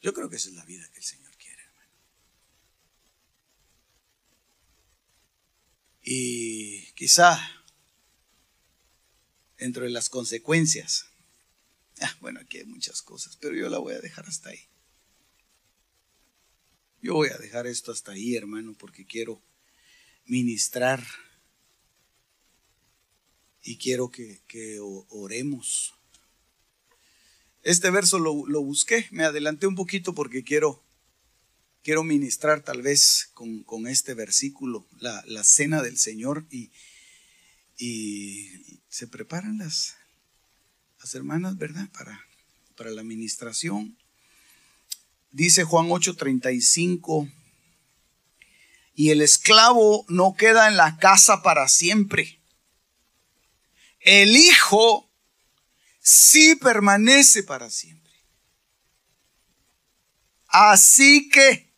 [0.00, 1.92] Yo creo que esa es la vida que el Señor quiere, hermano.
[6.02, 7.38] Y quizá,
[9.56, 11.07] entre las consecuencias,
[12.00, 14.60] Ah, bueno, aquí hay muchas cosas, pero yo la voy a dejar hasta ahí.
[17.00, 19.40] Yo voy a dejar esto hasta ahí, hermano, porque quiero
[20.26, 21.04] ministrar
[23.62, 24.40] y quiero que,
[25.08, 25.94] oremos.
[27.62, 30.82] Este verso lo, busqué, me adelanté un poquito porque quiero,
[31.82, 36.70] quiero ministrar tal vez con, este versículo, la, cena del Señor y,
[37.76, 39.97] y se preparan las,
[41.00, 41.88] las hermanas, ¿verdad?
[41.92, 42.26] Para,
[42.76, 43.96] para la administración.
[45.30, 47.32] Dice Juan 8:35,
[48.94, 52.40] y el esclavo no queda en la casa para siempre.
[54.00, 55.08] El hijo
[56.00, 58.12] sí permanece para siempre.
[60.48, 61.72] Así que,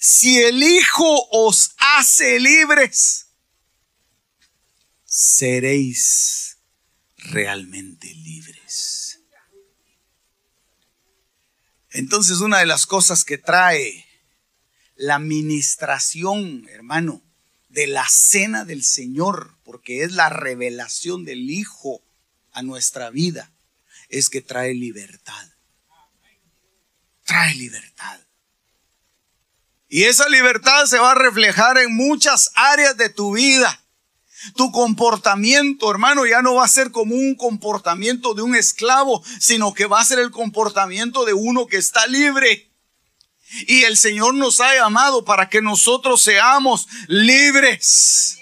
[0.00, 3.28] si el hijo os hace libres,
[5.04, 6.55] seréis
[7.30, 9.20] realmente libres.
[11.90, 14.06] Entonces una de las cosas que trae
[14.96, 17.22] la ministración, hermano,
[17.68, 22.02] de la cena del Señor, porque es la revelación del Hijo
[22.52, 23.50] a nuestra vida,
[24.08, 25.48] es que trae libertad.
[27.24, 28.20] Trae libertad.
[29.88, 33.82] Y esa libertad se va a reflejar en muchas áreas de tu vida.
[34.54, 39.74] Tu comportamiento, hermano, ya no va a ser como un comportamiento de un esclavo, sino
[39.74, 42.72] que va a ser el comportamiento de uno que está libre.
[43.66, 48.38] Y el Señor nos ha llamado para que nosotros seamos libres.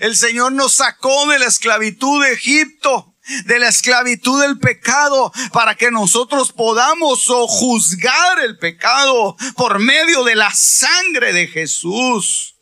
[0.00, 3.14] El Señor nos sacó de la esclavitud de Egipto,
[3.44, 10.36] de la esclavitud del pecado, para que nosotros podamos juzgar el pecado por medio de
[10.36, 12.56] la sangre de Jesús.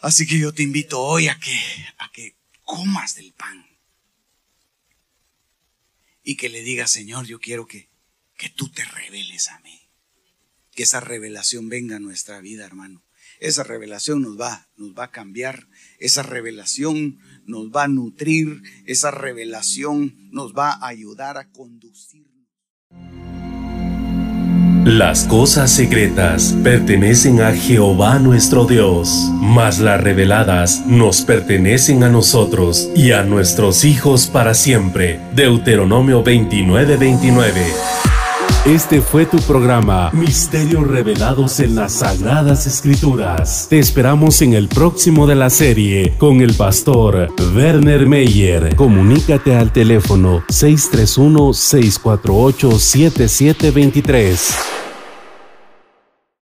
[0.00, 1.58] Así que yo te invito hoy a que,
[1.98, 3.66] a que comas del pan.
[6.22, 7.90] Y que le digas, Señor, yo quiero que,
[8.36, 9.90] que tú te reveles a mí.
[10.72, 13.04] Que esa revelación venga a nuestra vida, hermano.
[13.40, 15.68] Esa revelación nos va, nos va a cambiar.
[15.98, 18.62] Esa revelación nos va a nutrir.
[18.86, 22.26] Esa revelación nos va a ayudar a conducir.
[24.90, 32.90] Las cosas secretas pertenecen a Jehová nuestro Dios, mas las reveladas nos pertenecen a nosotros
[32.96, 35.20] y a nuestros hijos para siempre.
[35.32, 37.52] Deuteronomio 29:29.
[38.66, 43.68] Este fue tu programa Misterios revelados en las Sagradas Escrituras.
[43.70, 48.74] Te esperamos en el próximo de la serie con el pastor Werner Meyer.
[48.74, 54.79] Comunícate al teléfono 631 648 7723.